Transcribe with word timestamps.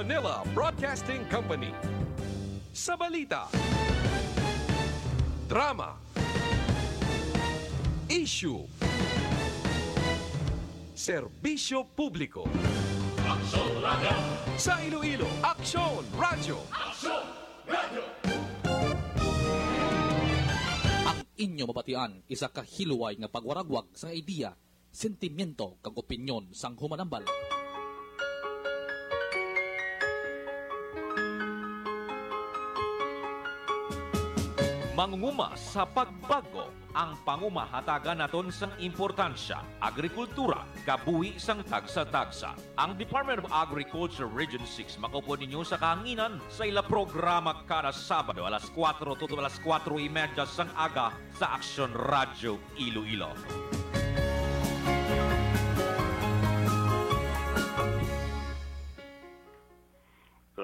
Manila 0.00 0.40
Broadcasting 0.56 1.28
Company. 1.28 1.76
Sa 2.72 2.96
balita. 2.96 3.52
Drama. 5.44 6.00
Issue. 8.08 8.64
Serbisyo 10.96 11.84
publiko. 11.92 12.48
Sa 14.56 14.80
Iloilo, 14.80 15.28
Aksyon 15.44 16.08
Radio. 16.16 16.64
ang 21.04 21.20
inyo 21.36 21.68
mabatian 21.68 22.24
isa 22.24 22.48
ka 22.48 22.64
hiluway 22.64 23.20
nga 23.20 23.28
pagwaragwag 23.28 23.92
sa 23.92 24.08
idea, 24.08 24.56
sentimiento 24.88 25.76
kag 25.84 25.92
opinyon 25.92 26.56
sang 26.56 26.80
humanambal. 26.80 27.28
Mangunguma 35.00 35.56
sa 35.56 35.88
pagbago 35.88 36.68
ang 36.92 37.16
pangumahatagan 37.24 38.20
naton 38.20 38.52
sang 38.52 38.68
importansya, 38.84 39.80
agrikultura, 39.80 40.68
kabuhi 40.84 41.40
sang 41.40 41.64
tagsa-tagsa. 41.64 42.52
Ang 42.76 43.00
Department 43.00 43.40
of 43.40 43.48
Agriculture 43.48 44.28
Region 44.28 44.60
6 44.60 45.00
makaupo 45.00 45.40
ninyo 45.40 45.64
sa 45.64 45.80
kahanginan 45.80 46.36
sa 46.52 46.68
ila 46.68 46.84
programa 46.84 47.64
kada 47.64 47.96
Sabado 47.96 48.44
alas 48.44 48.68
4 48.76 49.00
to 49.00 49.40
alas 49.40 49.56
4.30 49.64 50.36
sang 50.44 50.68
aga 50.76 51.16
sa 51.32 51.56
Action 51.56 51.88
Radio 51.96 52.60
Iloilo. 52.76 53.32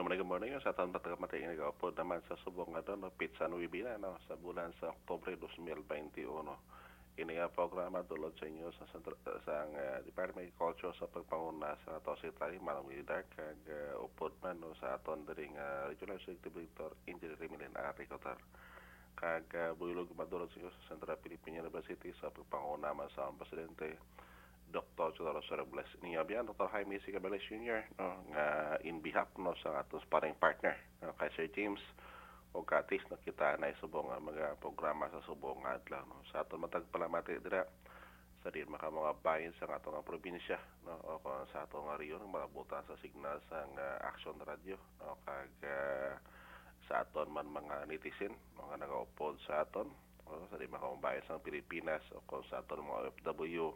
Morning. 0.06 0.55
Sa 0.62 0.70
taon 0.70 0.94
pagkamatay 0.94 1.50
nag-upload 1.50 1.98
naman 1.98 2.22
sa 2.30 2.39
subong 2.47 2.70
nga 2.70 2.86
doon, 2.86 3.11
Pizza 3.19 3.50
Nuibina, 3.50 3.98
no, 3.98 4.14
sa 4.30 4.39
bulan 4.39 4.70
sa 4.78 4.94
Oktobre 4.94 5.34
2021. 5.34 5.83
Ini 7.19 7.33
nga 7.34 7.50
programa 7.50 8.06
dulot 8.06 8.30
sa 8.39 8.47
inyo 8.47 8.70
sa, 8.78 8.86
sa 8.86 9.53
ang, 9.67 9.75
uh, 9.75 9.98
Department 10.06 10.47
of 10.47 10.55
Culture 10.62 10.95
sa 10.95 11.11
pagpanguna 11.11 11.75
sa 11.83 11.98
ato 11.98 12.14
si 12.22 12.30
Tari 12.39 12.62
Manang 12.62 12.86
Wilidar 12.86 13.27
kag 13.34 13.58
uh, 13.67 14.06
upod 14.06 14.30
man 14.47 14.62
no, 14.62 14.78
sa 14.78 14.95
aton 14.95 15.27
diri 15.27 15.50
nga 15.50 15.91
Regional 15.91 16.23
Executive 16.23 16.55
Director 16.55 16.95
Engineer 17.11 17.34
Remilin 17.42 17.75
Ari 17.75 18.06
Cotar 18.06 18.39
kag 19.19 19.50
uh, 19.58 19.75
builog 19.75 20.06
madulot 20.14 20.47
sa 20.55 20.62
inyo 20.62 20.70
sa 20.70 20.95
Central 20.95 21.19
Philippine 21.19 21.67
University 21.67 22.14
sa 22.23 22.30
pagpanguna 22.30 22.95
man 22.95 23.11
sa 23.11 23.27
Presidente 23.34 23.98
Dr. 24.77 25.16
Chodoro 25.16 25.41
Sorobles. 25.48 25.88
Niya 26.05 26.20
biyan, 26.28 26.44
Dr. 26.44 26.69
Jaime 26.69 27.00
C. 27.00 27.08
Cabales 27.08 27.41
Jr. 27.48 27.80
No, 27.96 28.20
nga 28.28 28.77
in 28.84 29.00
behalf 29.00 29.33
no, 29.41 29.56
sa 29.64 29.80
atos 29.80 30.05
paring 30.12 30.36
partner, 30.36 30.77
no, 31.00 31.16
kay 31.16 31.33
Sir 31.33 31.48
James 31.56 31.80
o 32.52 32.60
katis 32.60 33.00
no, 33.08 33.16
kita 33.24 33.56
na 33.56 33.72
isubong 33.72 34.12
nga 34.12 34.20
mga 34.20 34.60
programa 34.60 35.08
sa 35.08 35.24
subong 35.24 35.64
adlaw. 35.64 36.05
No. 36.05 36.20
Sa 36.28 36.44
aton 36.44 36.60
matag 36.60 36.84
palamati 36.92 37.41
dira 37.41 37.64
sa 38.46 38.55
din 38.55 38.70
maka 38.70 38.86
mga 38.86 39.18
bayan 39.27 39.50
sa 39.58 39.66
atong 39.66 39.98
nga 39.98 40.06
probinsya 40.06 40.55
no 40.86 40.94
o 41.02 41.18
sa 41.50 41.66
atong 41.66 41.83
nga 41.83 41.98
riyon 41.98 42.30
malabutan 42.30 42.78
sa 42.86 42.94
signal 43.02 43.42
sa 43.50 43.66
nga 43.74 43.98
action 44.06 44.38
radio 44.46 44.78
no 45.02 45.18
kag 45.27 45.50
ah, 45.66 46.14
sa 46.86 47.02
aton 47.02 47.27
man 47.34 47.50
mga 47.50 47.90
netizen 47.90 48.30
mga 48.55 48.86
nagaupod 48.86 49.34
sa 49.50 49.66
aton 49.66 49.90
o 50.30 50.46
sa 50.46 50.62
di 50.62 50.70
makaumbayan 50.70 51.27
sa 51.27 51.42
Pilipinas 51.42 52.06
o 52.14 52.22
sa 52.46 52.62
aton 52.62 52.86
mga 52.86 53.11
OFW 53.11 53.74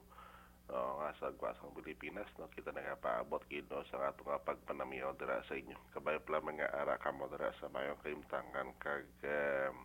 o 0.70 1.02
nga 1.02 1.10
sa 1.18 1.34
gwasang 1.34 1.74
Pilipinas 1.74 2.30
no 2.38 2.46
kita 2.54 2.70
na 2.70 2.82
nga 2.82 2.94
paabot 2.94 3.42
kino 3.50 3.82
sa 3.90 3.98
nga 3.98 4.14
nga 4.14 4.38
pagpanamiyaw 4.46 5.18
dira 5.18 5.42
sa 5.42 5.58
inyo. 5.58 5.74
Kabay 5.90 6.22
pala 6.22 6.38
mga 6.38 6.70
ara 6.70 6.94
kamo 7.02 7.26
dira 7.26 7.50
sa 7.58 7.66
mayong 7.66 7.98
kaimtangan 8.06 8.70
kag 8.78 9.10
um, 9.26 9.76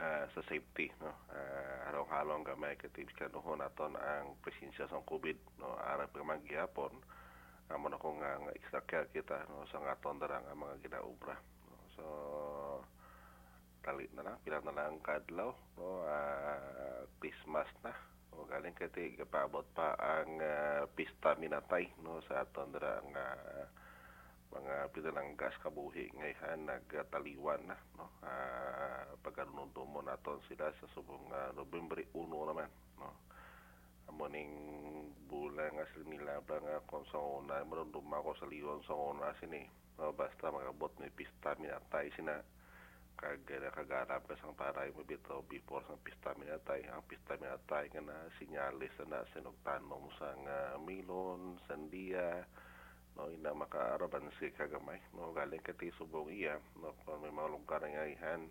ah, 0.00 0.24
sa 0.32 0.40
safety 0.48 0.88
no? 1.04 1.12
Uh, 1.28 1.78
halong-halong 1.92 2.48
gamay 2.48 2.80
katib 2.80 3.12
kanuhon 3.12 3.60
aton 3.60 3.92
ang 4.00 4.40
presensya 4.40 4.88
sa 4.88 5.04
COVID 5.04 5.36
no? 5.60 5.76
Ara 5.84 6.08
pa 6.08 6.24
magyapon 6.24 6.96
amo 7.68 7.92
na 7.92 8.00
kung 8.00 8.16
nga 8.24 8.40
nga 8.40 8.56
extra 8.56 8.80
care 8.88 9.12
kita 9.12 9.44
no? 9.52 9.68
Sa 9.68 9.84
aton 9.84 10.16
dara 10.16 10.40
nga 10.40 10.56
mga 10.56 10.80
ginaubra 10.88 11.36
no? 11.68 11.76
so 11.92 12.04
tali 13.84 14.08
na 14.16 14.24
lang 14.24 14.40
pila 14.40 14.64
na 14.64 14.72
lang 14.72 14.96
kadlaw 15.04 15.52
no? 15.76 16.08
Ah, 16.08 17.04
Christmas 17.20 17.68
na 17.84 17.92
o 18.38 18.46
galing 18.46 18.78
kati 18.78 19.18
paabot 19.26 19.66
pa 19.74 19.98
ang 19.98 20.38
ah, 20.38 20.86
pista 20.94 21.34
minatay 21.34 21.90
no 22.06 22.22
sa 22.30 22.46
aton 22.46 22.70
dara 22.70 23.02
nga 23.10 23.26
mga 24.48 24.88
pidalang 24.96 25.36
gas 25.36 25.52
kabuhi 25.60 26.08
ngayon 26.16 26.64
nagtaliwan 26.64 27.60
na 27.68 27.76
no. 28.00 28.08
Uh, 28.24 29.04
pagkanunod 29.20 29.76
mo 29.76 30.00
naton 30.00 30.40
sila 30.48 30.72
sa 30.80 30.86
subong 30.96 31.28
uh, 31.28 31.52
Nobyembre 31.52 32.08
1 32.16 32.24
naman 32.32 32.70
no. 32.96 33.12
Amoning 34.08 34.52
bulan 35.28 35.76
nga 35.76 35.84
sila 35.92 36.06
nila 36.08 36.40
ba 36.48 36.56
nga 36.64 36.80
kung 36.88 37.04
sa 37.12 37.20
una 37.20 37.60
marundum 37.68 38.08
ako 38.08 38.40
sa 38.40 38.48
liyon 38.48 38.80
sa 38.88 38.96
una 38.96 39.36
sini 39.36 39.68
no, 40.00 40.16
basta 40.16 40.48
magabot 40.48 40.96
ni 40.96 41.12
pista 41.12 41.52
minatay 41.60 42.08
sina 42.16 42.40
kag 43.18 43.42
nakagarap 43.50 44.22
ka 44.30 44.38
sang 44.38 44.54
taray 44.54 44.94
mo 44.94 45.02
bitaw 45.02 45.42
before 45.50 45.82
sang 45.90 45.98
pista 46.06 46.30
minatay. 46.38 46.86
Ang 46.86 47.02
pista 47.10 47.34
minatay 47.34 47.90
nga 47.90 47.98
na 47.98 48.30
sinyalis 48.38 48.94
na 49.10 49.26
sinugtanom 49.34 50.06
sang 50.22 50.46
uh, 50.46 50.78
milon 50.78 51.58
sandia 51.66 52.46
no 53.18 53.26
ina 53.26 53.50
makaaraban 53.50 54.30
si 54.38 54.54
kagamay. 54.54 55.02
No 55.18 55.34
galing 55.34 55.58
kati 55.66 55.90
subong 55.98 56.30
iya. 56.30 56.62
No 56.78 56.94
kung 57.02 57.18
may 57.26 57.34
mga 57.34 57.50
lugar 57.50 57.82
nga 57.82 58.06
ihan 58.06 58.46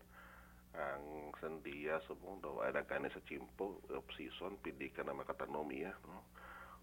ang 0.75 1.31
sandia 1.39 2.03
subong 2.03 2.43
daw. 2.43 2.59
Ay 2.59 2.75
nagkani 2.75 3.07
sa 3.07 3.23
chimpo 3.23 3.79
off 3.95 4.11
season 4.19 4.59
pili 4.59 4.91
ka 4.91 5.07
na 5.07 5.15
makatanom 5.15 5.71
iya 5.71 5.95
no 6.03 6.27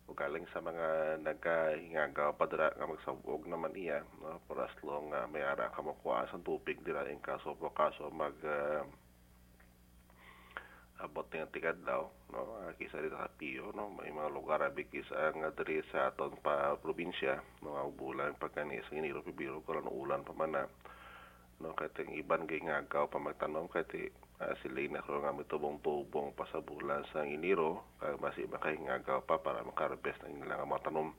o 0.04 0.12
galing 0.12 0.44
sa 0.52 0.60
mga 0.60 1.18
nagkahingagaw 1.24 2.36
pa 2.36 2.44
dira 2.44 2.68
nga 2.76 2.84
magsabog 2.84 3.48
naman 3.48 3.72
iya 3.72 4.04
no? 4.20 4.36
For 4.44 4.60
as 4.60 4.74
long 4.84 5.08
nga 5.08 5.24
may 5.32 5.40
ara 5.40 5.72
ka 5.72 5.80
makuha 5.80 6.28
sa 6.28 6.36
tubig 6.44 6.76
dira 6.84 7.08
in 7.08 7.24
kaso 7.24 7.56
po 7.56 7.72
kaso 7.72 8.12
mag 8.12 8.36
ah, 8.44 8.84
abot 11.00 11.24
nga 11.24 11.48
tigad 11.48 11.80
daw 11.88 12.12
no? 12.36 12.40
Ah, 12.60 12.76
kisa 12.76 13.00
dito 13.00 13.16
sa 13.16 13.32
Pio 13.32 13.72
no? 13.72 13.88
May 13.96 14.12
mga 14.12 14.28
lugar 14.28 14.60
abi 14.60 14.84
kisa 14.92 15.32
nga 15.32 15.48
diri 15.56 15.80
sa 15.88 16.12
aton 16.12 16.36
pa 16.44 16.76
probinsya 16.76 17.40
no? 17.64 17.72
Nga 17.72 17.84
bulan 17.96 18.32
pagkani 18.36 18.84
sa 18.84 18.92
iniro 18.92 19.24
pibiro 19.24 19.64
lang 19.64 19.88
ulan 19.88 20.20
pa 20.20 20.36
man 20.36 20.52
na 20.52 20.64
no? 21.64 21.72
Kateng 21.72 22.12
iban 22.12 22.44
kay 22.44 22.60
nga 22.60 22.84
agaw 22.84 23.08
pa 23.08 23.16
magtanom 23.16 23.72
kati 23.72 24.12
uh, 24.40 24.54
sila 24.62 24.82
na 24.90 25.04
ko 25.04 25.20
nga 25.20 25.36
mitubong 25.36 25.78
tubong 25.84 26.34
pa 26.34 26.48
sa 26.50 27.20
iniro 27.22 27.84
kay 28.00 28.14
mas 28.18 28.34
iba 28.40 28.58
kay 28.58 28.74
nga 28.82 28.98
agaw 28.98 29.20
pa 29.22 29.38
para 29.38 29.62
makarabes 29.62 30.18
na 30.22 30.32
nila 30.32 30.58
nga 30.58 30.70
mga 30.70 30.84
tanom. 30.90 31.10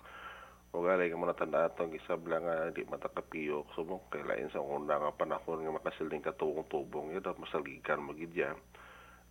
O 0.76 0.84
gali 0.84 1.08
ka 1.08 1.16
muna 1.16 1.32
tanda 1.32 1.72
atong 1.72 1.96
isabla 1.96 2.44
nga 2.44 2.56
di 2.76 2.84
matakapiyo 2.84 3.64
subong 3.80 4.12
kay 4.12 4.28
lain 4.28 4.52
sa 4.52 4.60
una 4.60 5.00
nga 5.00 5.16
panahon 5.16 5.64
nga 5.64 5.72
makasiling 5.72 6.20
katubong 6.20 6.68
tubong 6.68 7.16
yun 7.16 7.24
daw 7.24 7.32
masaligan 7.40 8.04
magidya 8.04 8.52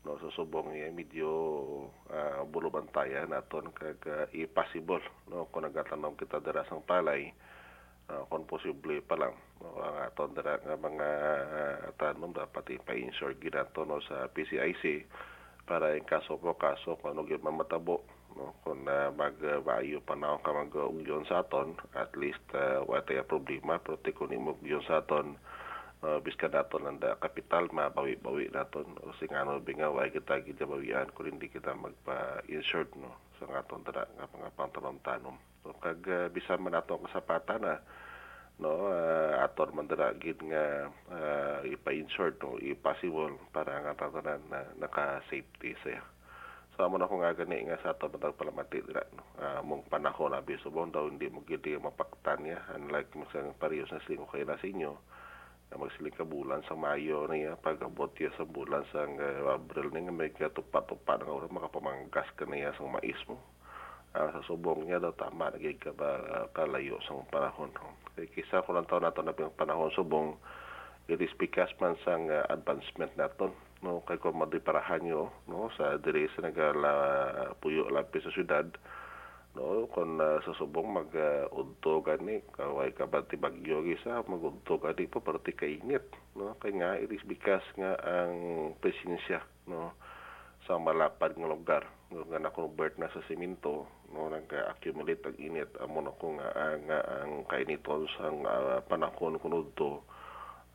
no 0.04 0.20
so 0.20 0.28
subong 0.36 0.76
iya 0.76 0.92
medyo 0.92 1.28
uh, 2.12 2.44
bulubantayan 2.48 3.32
naton 3.32 3.72
kag 3.72 4.00
uh, 4.04 4.28
i-possible 4.36 5.00
no 5.32 5.48
kung 5.48 5.64
nagatanom 5.64 6.12
kita 6.16 6.44
dira 6.44 6.64
sang 6.68 6.84
palay 6.84 7.32
uh, 8.10 8.24
kung 8.28 8.44
posible 8.44 9.00
pa 9.04 9.16
lang 9.16 9.34
no 9.62 9.80
ang 9.80 9.96
aton 10.04 10.36
dira 10.36 10.60
nga 10.60 10.76
mga 10.76 11.08
uh, 11.48 11.76
tanom 11.96 12.32
dapat 12.36 12.76
ipa-insure 12.76 13.38
ginato 13.40 13.86
no 13.88 14.02
sa 14.04 14.28
PCIC 14.28 15.08
para 15.64 15.96
in 15.96 16.04
kaso 16.04 16.36
po 16.36 16.52
kaso 16.60 17.00
kung 17.00 17.16
ano 17.16 17.24
gyud 17.24 17.40
mamatabo 17.40 18.04
no 18.36 18.52
kung 18.66 18.84
uh, 18.84 19.08
magbayo 19.14 20.02
pa 20.04 20.18
na 20.18 20.36
ka 20.42 20.52
mag-ugyon 20.52 21.24
sa 21.24 21.46
aton 21.46 21.78
at 21.94 22.12
least 22.18 22.42
uh, 22.52 22.82
wala 22.84 23.24
problema. 23.24 23.78
Pero 23.80 23.96
kung 24.12 24.34
ugyon 24.34 24.84
sa 24.84 25.00
aton 25.00 25.38
uh, 26.04 26.20
biskan 26.20 26.52
naton 26.52 26.84
nanda 26.84 27.16
kapital 27.16 27.66
mabawi-bawi 27.72 28.52
naton 28.52 28.84
o 29.00 29.16
sing 29.16 29.32
ano 29.32 29.56
bingaw 29.58 29.96
ay 30.04 30.12
kita 30.12 30.44
kita 30.44 30.68
bawian 30.68 31.08
kung 31.16 31.32
hindi 31.32 31.48
kita 31.48 31.72
magpa-insured 31.72 32.92
no 33.00 33.32
sa 33.40 33.48
aton 33.64 33.82
dara 33.82 34.04
nga 34.20 34.28
pantalon 34.52 35.00
tanom 35.00 35.36
so 35.64 35.72
kag 35.80 36.04
uh, 36.04 36.28
bisan 36.28 36.60
man 36.60 36.76
aton 36.76 37.00
kasapatan 37.08 37.64
na 37.64 37.74
no 38.60 38.92
uh, 38.92 39.40
aton 39.40 39.72
man 39.72 39.88
dara 39.88 40.12
gid 40.20 40.36
nga 40.44 40.92
uh, 41.10 41.58
ipa-insured 41.64 42.36
no 42.44 42.60
i-possible 42.60 43.40
para 43.50 43.80
nga 43.80 43.96
tatanan 43.96 44.44
na 44.52 44.60
naka-safety 44.78 45.74
siya. 45.82 46.04
So 46.74 46.82
amo 46.82 46.98
na 46.98 47.06
ko 47.06 47.22
nga 47.22 47.38
gani 47.38 47.70
nga 47.70 47.78
sa 47.82 47.94
ato 47.94 48.10
matag 48.10 48.34
palamati 48.34 48.82
dira 48.82 49.02
no. 49.14 49.22
Uh, 49.38 49.62
mong 49.62 49.86
panahon 49.86 50.34
abi 50.34 50.58
subong 50.58 50.90
daw 50.90 51.06
hindi 51.06 51.30
mo 51.30 51.46
gid 51.46 51.66
mapaktan 51.78 52.46
niya. 52.46 52.62
Unlike 52.78 53.10
mo 53.14 53.26
sa 53.30 53.46
parehas 53.58 53.90
na 53.94 54.02
sila 54.06 54.26
kay 54.30 54.42
na 54.42 54.58
sa 54.58 54.66
inyo. 54.66 54.90
na 54.94 55.13
magsiling 55.78 56.14
ka 56.14 56.24
bulan 56.24 56.62
sa 56.66 56.78
Mayo 56.78 57.26
niya 57.30 57.58
pagabot 57.58 58.10
niya 58.14 58.30
sa 58.38 58.44
bulan 58.46 58.84
sa 58.94 59.06
uh, 59.06 59.54
Abril 59.58 59.90
niya 59.90 60.14
may 60.14 60.30
katupa-tupa 60.30 61.18
nga 61.18 61.30
oras 61.30 61.50
makapamanggas 61.50 62.28
ka 62.38 62.46
niya 62.46 62.74
sa 62.74 62.86
mais 62.86 63.20
mo. 63.26 63.38
Ah, 64.14 64.30
sa 64.30 64.46
subong 64.46 64.86
niya 64.86 65.02
daw 65.02 65.10
tama 65.18 65.50
naging 65.50 65.82
ka 65.82 65.90
ba 65.90 66.46
kalayo 66.54 67.02
sa 67.02 67.18
panahon 67.34 67.74
kay 68.14 68.30
kisa 68.30 68.62
ko 68.62 68.70
lang 68.70 68.86
taon 68.86 69.02
nato 69.02 69.26
na 69.26 69.34
panahon 69.34 69.90
subong 69.90 70.38
it 71.10 71.18
is 71.18 71.34
because 71.34 71.74
man 71.82 71.98
sang 72.06 72.30
ah, 72.30 72.46
advancement 72.54 73.10
naton 73.18 73.50
no? 73.82 74.06
Kay 74.06 74.22
ko 74.22 74.30
madiparahan 74.30 75.02
nyo 75.02 75.34
no? 75.50 75.66
Sa 75.74 75.98
diri 75.98 76.30
sa 76.30 76.46
nagala 76.46 76.92
puyo 77.58 77.90
lapi 77.90 78.22
sa 78.22 78.30
syudad 78.30 78.70
no 79.54 79.86
kon 79.94 80.18
uh, 80.18 80.42
sa 80.42 80.52
subong 80.58 80.90
mag 80.90 81.10
uh, 81.14 82.02
gani 82.02 82.42
kaway 82.58 82.90
ka 82.90 83.06
ba 83.06 83.22
ti 83.22 83.38
bagyo 83.38 83.86
gisa 83.86 84.26
magudto 84.26 84.82
gani 84.82 85.06
po 85.06 85.22
perti 85.22 85.54
kainit 85.54 86.02
no? 86.34 86.58
Kay 86.58 86.74
nga 86.74 86.98
it 86.98 87.14
is 87.14 87.22
because 87.22 87.62
nga 87.78 87.94
ang 88.02 88.74
presensya 88.82 89.46
no 89.70 89.94
sa 90.66 90.74
malapad 90.74 91.38
nga 91.38 91.46
lugar 91.46 91.86
no, 92.10 92.26
nga 92.26 92.42
na-convert 92.42 92.98
na 92.98 93.06
sa 93.14 93.22
semento 93.30 93.86
no 94.10 94.26
nag-accumulate 94.26 95.22
ang 95.22 95.38
init 95.38 95.70
amo 95.78 96.02
na 96.02 96.18
ko 96.18 96.34
nga 96.34 96.48
ah, 96.50 96.76
nga 96.90 96.98
ang 97.22 97.46
kainiton 97.46 98.10
sa 98.18 98.34
uh, 98.34 98.82
panahon 98.90 99.38
kunod 99.38 99.70
to 99.78 100.02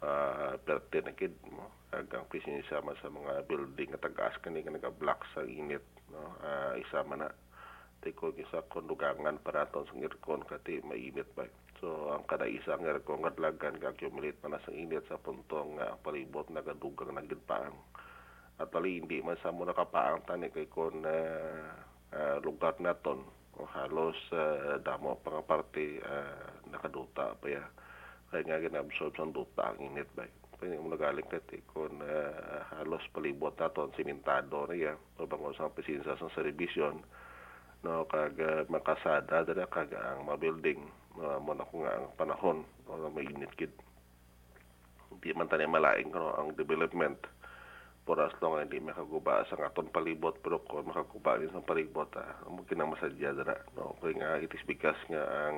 uh, 0.08 0.56
perte 0.64 1.04
na 1.04 1.12
kid 1.20 1.36
mo 1.52 1.68
agang 1.92 2.24
presensya 2.32 2.80
sa 2.80 3.10
mga 3.12 3.44
building 3.44 3.92
nga 3.92 4.08
tagas 4.08 4.40
kani 4.40 4.64
nga 4.64 4.72
naga-block 4.72 5.20
sa 5.36 5.44
init 5.44 5.84
no? 6.16 6.32
Ah, 6.40 6.80
isa 6.80 7.04
man 7.04 7.28
na 7.28 7.49
tiko 8.00 8.32
gisa 8.32 8.64
kondugangan 8.72 9.40
para 9.44 9.68
aton 9.68 9.84
sa 9.88 9.94
aircon 10.00 10.44
kati 10.48 10.80
mainit 10.88 11.28
ba? 11.36 11.44
So 11.80 12.12
ang 12.12 12.28
kada 12.28 12.48
isa 12.48 12.76
ang 12.76 12.84
aircon 12.88 13.24
kadlagan 13.24 13.80
ga-accumulate 13.80 14.40
pa 14.40 14.52
na 14.52 14.60
sa 14.64 14.72
init 14.72 15.04
sa 15.08 15.20
puntong 15.20 15.80
nga 15.80 15.96
palibot 16.04 16.48
na 16.52 16.64
gid 16.64 17.44
paang 17.48 17.76
at 18.60 18.76
ali 18.76 19.00
hindi 19.00 19.24
man 19.24 19.40
sa 19.40 19.56
mo 19.56 19.64
nakapaang 19.64 20.28
tani 20.28 20.52
kay 20.52 20.68
kon 20.68 21.08
uh, 21.08 21.72
uh, 22.12 22.38
lugar 22.44 22.76
naton 22.84 23.24
o 23.56 23.64
halos 23.72 24.20
uh, 24.36 24.76
damo 24.84 25.16
pa 25.24 25.40
parte 25.44 26.04
uh, 26.04 26.68
nakaduta 26.68 27.40
pa 27.40 27.48
ya. 27.48 27.64
Kaya 28.30 28.46
nga 28.46 28.62
ginabsorb 28.62 29.16
sa 29.16 29.26
duta 29.26 29.72
ang 29.72 29.80
init 29.80 30.12
ba? 30.12 30.28
Kaya 30.60 30.76
mo 30.76 30.92
nagaling 30.92 31.32
kati 31.32 31.64
kon 31.72 32.04
uh, 32.04 32.60
halos 32.76 33.04
palibot 33.16 33.56
naton 33.56 33.96
simentado 33.96 34.68
na 34.68 34.76
ya. 34.76 34.94
O 35.16 35.24
bangon 35.24 35.56
sa 35.56 35.72
presinsa 35.72 36.20
sa 36.20 36.28
servisyon 36.36 37.00
no 37.84 38.04
kag 38.12 38.36
uh, 38.40 38.68
makasada 38.68 39.48
dala 39.48 39.66
kag 39.72 39.96
ang 39.96 40.28
mga 40.28 40.42
building 40.42 40.80
uh, 41.20 41.40
mo 41.40 41.56
na 41.56 41.68
ko 41.68 41.84
nga 41.84 41.96
ang 41.96 42.08
panahon 42.20 42.58
o 42.92 43.08
may 43.12 43.24
init 43.24 43.52
kid 43.56 43.72
hindi 45.10 45.34
man 45.34 45.50
tani 45.50 45.66
malaing 45.66 46.14
no, 46.14 46.32
ang 46.38 46.54
development. 46.56 47.18
For 48.08 48.18
as 48.26 48.34
long 48.42 48.58
hindi 48.58 48.82
makaguba 48.82 49.46
sa 49.46 49.70
aton 49.70 49.94
palibot 49.94 50.42
pero 50.42 50.66
kung 50.66 50.90
makaguba 50.90 51.38
din 51.38 51.54
sa 51.54 51.62
palibot 51.62 52.10
ah, 52.18 52.42
mo 52.50 52.66
kinang 52.66 52.90
masadya 52.90 53.38
dara 53.38 53.60
no. 53.78 53.94
Kay 54.02 54.18
nga 54.18 54.42
it 54.42 54.50
is 54.50 54.66
because 54.66 54.98
nga 55.14 55.22
ang 55.22 55.58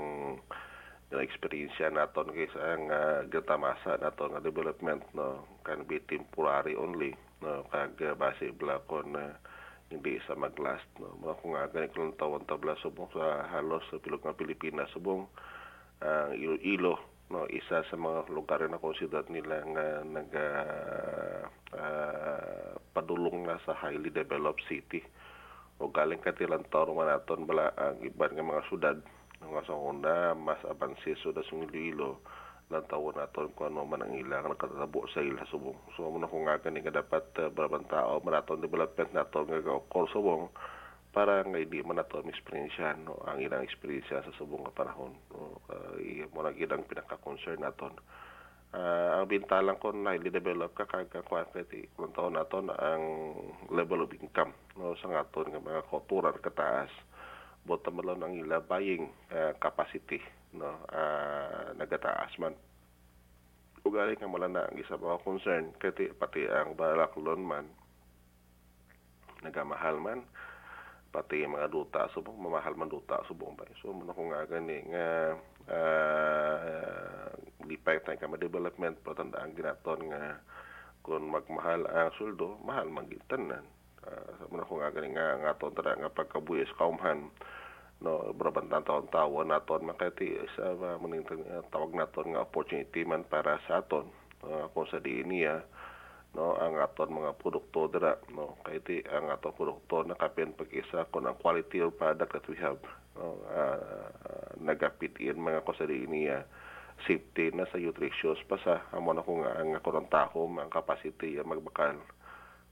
yung 1.12 1.23
experience 1.23 1.75
naton 1.79 2.31
kay 2.35 2.51
sa 2.51 2.75
ang 2.75 2.91
uh, 2.91 3.23
gatamasa 3.31 4.00
naton 4.03 4.35
nga 4.35 4.44
development 4.44 5.03
no 5.15 5.47
can 5.63 5.88
be 5.88 6.03
temporary 6.12 6.75
only 6.75 7.15
no 7.39 7.63
kag 7.71 7.95
uh, 8.03 8.19
base 8.19 8.51
bla 8.57 8.83
kon 8.83 9.15
uh, 9.15 9.31
hindi 9.91 10.17
sa 10.23 10.39
maglast 10.39 10.88
no? 10.97 11.19
Mga 11.19 11.38
kung 11.43 11.51
nga 11.53 11.67
ganit 11.67 11.93
lang 11.99 12.15
tawon 12.15 12.47
tabla 12.47 12.79
subong 12.79 13.11
sa 13.11 13.45
halos 13.51 13.83
sa 13.91 13.99
pilog 13.99 14.23
ng 14.23 14.39
Pilipinas 14.39 14.88
subong 14.95 15.27
ang 15.99 16.31
Iloilo 16.33 17.27
no? 17.29 17.43
Isa 17.51 17.83
sa 17.83 17.95
mga 17.99 18.31
lugar 18.31 18.63
na 18.65 18.79
considered 18.79 19.27
nila 19.27 19.61
nga 19.67 19.85
nag 20.07 20.31
ah, 21.75 22.73
padulong 22.95 23.47
na 23.47 23.59
sa 23.67 23.75
highly 23.75 24.11
developed 24.11 24.63
city. 24.67 25.03
O 25.79 25.91
galing 25.91 26.23
katilang 26.23 26.67
taon 26.71 26.95
man 26.95 27.11
naton 27.11 27.44
bala 27.44 27.75
ang 27.75 27.99
iban 28.03 28.31
nga 28.31 28.44
mga 28.44 28.67
syudad 28.71 28.97
nga 29.41 29.63
sa 29.65 29.73
una 29.73 30.37
mas 30.37 30.61
abansiso 30.69 31.33
da 31.33 31.44
sa 31.44 31.57
Iloilo 31.57 32.21
lang 32.71 32.88
tawon 32.88 33.19
naton 33.19 33.51
kung 33.53 33.69
ano 33.69 33.83
man 33.83 34.01
ang 34.01 34.15
ilang 34.15 34.47
nakatabo 34.47 35.03
sa 35.12 35.19
ila. 35.19 35.44
Subong 35.51 35.75
so 35.94 36.07
mo 36.07 36.18
na 36.18 36.31
kung 36.31 36.47
nga 36.47 36.57
gani 36.63 36.79
nga 36.81 37.03
dapat 37.03 37.27
uh, 37.44 37.51
barabang 37.51 37.85
tao 37.91 38.23
manaton 38.23 38.63
development 38.63 39.12
naton 39.12 39.51
nga 39.51 39.59
ga 39.59 39.83
subong 39.91 40.47
para 41.12 41.44
nga 41.44 41.59
hindi 41.59 41.83
man 41.83 42.00
nato 42.00 42.23
experience 42.23 42.79
no? 43.03 43.19
Ang 43.27 43.44
ilang 43.44 43.68
experience 43.68 44.07
sa 44.07 44.23
subong 44.39 44.63
nga 44.63 44.73
panahon 44.73 45.12
no? 45.35 45.59
Uh, 45.68 46.25
mo 46.31 46.41
na 46.41 46.56
gidang 46.56 46.88
pinaka-concern 46.88 47.59
naton 47.59 47.94
Ah, 48.71 49.19
ang 49.19 49.27
bintalang 49.27 49.75
ko 49.83 49.91
na 49.91 50.15
highly 50.15 50.31
develop 50.31 50.71
ka 50.71 50.88
kag 50.88 51.12
quantity 51.27 51.91
kung 51.91 52.15
taon 52.15 52.39
naton 52.39 52.71
ang 52.71 53.03
level 53.68 54.07
of 54.07 54.15
income 54.15 54.56
no? 54.79 54.95
Sa 55.03 55.12
ngaton 55.12 55.51
nga 55.51 55.59
mga 55.59 55.91
kultural 55.91 56.39
kataas 56.39 56.88
bota 57.68 57.91
malon 57.91 58.23
ang 58.23 58.31
ila 58.31 58.63
buying 58.63 59.12
ah, 59.35 59.51
capacity 59.59 60.23
no 60.57 60.83
ah, 60.92 61.71
nagataas 61.75 62.36
man. 62.39 62.56
Ugali 63.81 64.13
nga 64.13 64.30
mala 64.30 64.45
na 64.45 64.69
ang 64.69 64.77
isa 64.77 64.94
mga 64.94 65.25
concern 65.25 65.74
kati 65.81 66.13
pati 66.13 66.45
ang 66.45 66.77
balaklon 66.77 67.42
man 67.42 67.65
nagamahal 69.42 69.98
man 69.98 70.21
pati 71.12 71.44
mga 71.44 71.68
duta 71.68 72.07
subong 72.15 72.39
mamahal 72.39 72.77
man 72.77 72.88
duta 72.88 73.19
subong 73.27 73.57
ba 73.59 73.68
so 73.83 73.92
mo 73.92 74.07
ko 74.15 74.31
nga 74.31 74.48
gani 74.48 74.80
nga 74.88 75.36
uh, 75.68 77.27
lipay 77.68 78.00
tayo 78.06 78.15
ka 78.15 78.39
development 78.39 78.95
patandaan 79.04 79.51
ginaton 79.51 80.07
nga 80.07 80.39
kung 81.04 81.27
magmahal 81.27 81.83
ang 81.89 82.15
suldo 82.15 82.56
mahal 82.63 82.88
man 82.88 83.12
gintanan 83.12 83.65
uh, 84.07 84.30
so 84.39 84.47
mo 84.47 84.63
ko 84.63 84.80
nga 84.80 84.94
gani 84.95 85.12
nga 85.12 85.42
nga 85.44 85.57
ton 85.59 85.75
tada 85.75 86.00
nga 86.00 86.13
pagkabuyes 86.15 86.71
kaumhan 86.80 87.27
no 88.01 88.33
brabantan 88.33 88.81
taon 88.81 89.06
tawon 89.13 89.53
naton 89.53 89.86
makati 89.86 90.33
sa 90.57 90.74
uh, 90.74 90.98
muning 90.98 91.21
uh, 91.30 91.62
tawag 91.69 91.94
naton 91.94 92.33
nga 92.33 92.42
opportunity 92.42 93.06
man 93.06 93.21
para 93.25 93.62
sa 93.69 93.86
aton. 93.86 94.09
Uh, 94.42 94.65
kung 94.74 94.89
sa 94.89 94.98
diin 94.98 95.30
niya 95.30 95.62
no 96.33 96.57
ang 96.57 96.81
aton 96.81 97.13
mga 97.13 97.38
produkto 97.38 97.86
dira 97.94 98.18
no. 98.33 98.57
Kay 98.65 98.81
ti 98.81 98.98
ang 99.06 99.30
aton 99.30 99.53
produkto 99.53 100.01
nakapen 100.01 100.57
pag-isa 100.57 101.06
kon 101.13 101.30
ang 101.30 101.38
quality 101.38 101.77
of 101.86 101.94
product 101.94 102.33
that 102.33 102.45
we 102.50 102.57
have 102.57 102.81
no 103.13 103.38
uh, 103.53 104.09
nagapit 104.57 105.13
in 105.21 105.38
mga 105.38 105.62
kusari 105.62 106.09
niya 106.09 106.42
safety 107.06 107.50
na 107.54 107.65
sa 107.69 107.81
nutritious 107.81 108.38
pa 108.45 108.57
sa 108.62 108.86
amo 108.94 109.13
na 109.13 109.25
ko 109.25 109.42
ang 109.42 109.74
kurang 109.81 110.09
taho 110.09 110.45
ang 110.45 110.69
capacity 110.69 111.38
ang 111.38 111.50
magbakal 111.50 111.97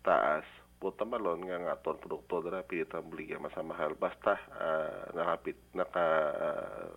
taas 0.06 0.46
puta 0.80 1.04
malon 1.04 1.44
nga 1.44 1.60
nga 1.60 1.76
aton 1.76 2.00
produkto 2.00 2.40
dira 2.40 2.64
pilitan 2.64 3.04
buliya 3.04 3.36
masamahal. 3.38 4.00
Basta 4.00 4.40
uh, 4.56 5.12
nakapit 5.12 5.60
naka 5.76 6.06
uh, 6.32 6.88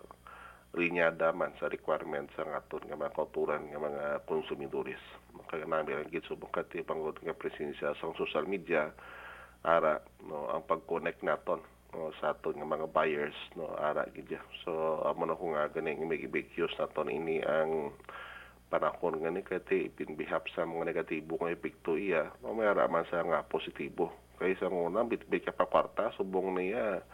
linyada 0.73 1.35
man 1.35 1.53
sa 1.59 1.69
requirements 1.69 2.33
sa 2.33 2.47
aton 2.57 2.81
nga 2.87 2.97
mga 2.97 3.13
kauturan 3.13 3.69
nga 3.69 3.77
mga 3.77 4.03
konsumidores 4.25 5.03
kaya 5.45 5.69
namin 5.69 6.01
ang 6.01 6.09
git 6.09 6.25
subong 6.25 6.49
kati 6.49 6.81
pangod 6.81 7.13
nga 7.21 7.37
presensya 7.37 7.93
sa 7.93 8.09
social 8.17 8.49
media 8.49 8.89
ara 9.61 10.01
no 10.25 10.49
ang 10.49 10.65
pag-connect 10.65 11.21
naton 11.21 11.61
no, 11.93 12.09
sa 12.17 12.33
aton 12.33 12.57
nga 12.57 12.65
mga 12.65 12.89
buyers 12.89 13.37
no 13.53 13.69
ara 13.77 14.07
gidya. 14.09 14.41
So 14.65 15.03
amo 15.05 15.29
na 15.29 15.37
ko 15.37 15.53
nga 15.53 15.69
gani 15.69 15.93
nga 15.93 16.09
may 16.09 16.25
naton 16.25 17.13
ini 17.13 17.37
ang 17.45 17.93
panahon 18.73 19.21
nga 19.21 19.29
ni 19.29 19.45
kati 19.45 19.93
pinbihap 19.93 20.49
sa 20.49 20.65
mga 20.65 20.89
negatibo 20.89 21.37
nga 21.37 21.53
epekto 21.53 21.93
iya 21.93 22.33
no 22.41 22.57
may 22.57 22.65
sa 23.05 23.21
nga 23.21 23.45
positibo. 23.45 24.09
Kay 24.41 24.57
sa 24.57 24.65
una 24.73 25.05
bitbit 25.05 25.45
pa 25.53 25.69
kwarta 25.69 26.09
subong 26.17 26.57
niya 26.57 27.05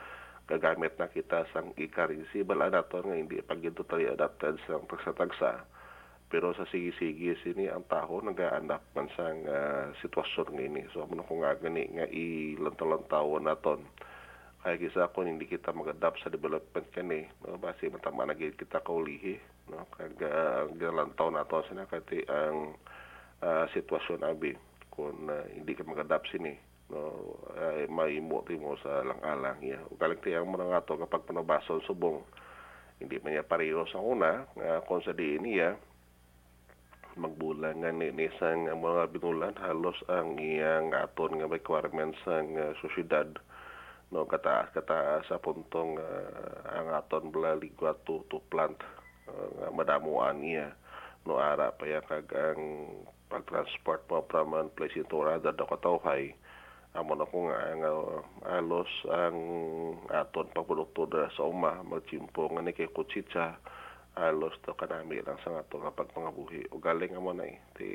gagamit 0.47 0.95
na 0.95 1.11
kita 1.11 1.43
sang 1.51 1.75
e-currency. 1.75 2.47
Bala 2.47 2.71
naton 2.71 3.11
nga 3.11 3.19
hindi 3.19 3.43
pag 3.43 3.59
totally 3.75 4.07
adapted 4.07 4.55
sa 4.63 4.79
tagsa-tagsa. 4.79 5.67
Pero 6.31 6.55
sa 6.55 6.63
sige-sige 6.71 7.35
sini 7.43 7.67
ang 7.67 7.83
taho 7.91 8.23
nagaanap 8.23 8.95
man 8.95 9.11
sang 9.19 9.43
uh, 9.43 9.91
sitwasyon 9.99 10.55
ngini 10.55 10.87
so 10.95 11.03
amo 11.03 11.19
ko 11.27 11.43
nga 11.43 11.59
gani 11.59 11.91
nga 11.91 12.07
ilantaw-lantaw 12.07 13.35
naton 13.43 13.83
kaya 14.59 14.75
kisa 14.75 15.07
kung 15.15 15.31
hindi 15.31 15.47
kita 15.47 15.71
mag-adapt 15.71 16.19
sa 16.19 16.27
development 16.27 16.91
kani 16.91 17.23
no? 17.47 17.55
Base 17.55 17.87
matama 17.87 18.27
na 18.27 18.35
gid 18.35 18.59
kita 18.59 18.83
kaulihi 18.83 19.39
no? 19.71 19.87
Kag 19.95 20.19
uh, 20.19 20.67
gilantaw 20.75 21.31
nato 21.31 21.63
sina 21.71 21.87
kati 21.87 22.27
ang 22.27 22.75
uh, 23.39 23.65
sitwasyon 23.71 24.27
abi 24.27 24.51
kung 24.91 25.31
uh, 25.31 25.47
hindi 25.55 25.71
ka 25.79 25.87
mag-adapt 25.87 26.27
sini 26.27 26.51
no? 26.91 27.39
Ay 27.55 27.87
maimo 27.87 28.43
mo 28.43 28.75
sa 28.83 28.99
lang-alang 28.99 29.63
ya 29.63 29.79
ugaling 29.95 30.19
tiyang 30.19 30.43
mo 30.43 30.59
nga 30.59 30.83
to 30.83 30.99
kapag 31.07 31.23
panabason 31.23 31.79
subong 31.87 32.19
hindi 32.99 33.15
man 33.23 33.39
niya 33.39 33.47
pareho 33.47 33.87
sa 33.87 34.03
una 34.03 34.43
nga 34.59 34.83
kung 34.83 34.99
sa 35.07 35.15
diin 35.15 35.39
niya 35.39 35.79
magbulan 37.15 37.79
nga 37.79 37.95
ni, 37.95 38.11
ni 38.11 38.27
sang 38.43 38.67
mga 38.67 39.07
binulan 39.15 39.55
halos 39.63 39.95
ang 40.11 40.35
iyang 40.35 40.91
aton 40.91 41.39
nga 41.39 41.47
requirements 41.47 42.19
sang 42.27 42.59
uh, 42.59 42.75
sosyedad 42.83 43.27
no 44.09 44.25
kataas 44.25 44.73
kataas 44.73 45.25
sa 45.29 45.37
puntong 45.37 46.01
uh, 46.01 46.65
ang 46.73 46.89
aton 46.97 47.29
bala 47.29 47.53
ligwa 47.57 47.93
to, 48.05 48.25
plant 48.49 48.77
uh, 49.29 49.69
madamuan 49.69 50.41
niya 50.41 50.73
no 51.29 51.37
ara 51.37 51.69
pa 51.75 51.85
ya 51.85 52.01
kag 52.01 52.25
ang 52.33 52.89
pag-transport 53.29 54.01
mo 54.09 54.25
one 54.49 54.73
place 54.73 54.97
into 54.97 55.21
another 55.21 55.53
do 55.53 55.65
katawhay 55.69 56.33
amo 56.97 57.13
na 57.13 57.29
ko 57.29 57.45
nga 57.45 57.57
nga 57.77 57.91
alos 58.57 58.89
ang 59.13 59.37
aton 60.09 60.49
pagprodukto 60.57 61.05
da 61.05 61.29
sa 61.37 61.45
uma 61.45 61.85
magchimpo 61.85 62.49
nga 62.49 62.65
ni 62.65 62.73
kay 62.73 62.89
kutsitsa 62.89 63.61
alos 64.17 64.57
to 64.65 64.73
kanami 64.73 65.21
lang 65.21 65.37
sa 65.45 65.61
ato 65.61 65.77
nga 65.77 65.93
pagpangabuhi 65.93 66.73
o 66.73 66.81
galing 66.81 67.13
amo 67.13 67.29
na 67.37 67.45
eh 67.45 67.61
ti 67.77 67.89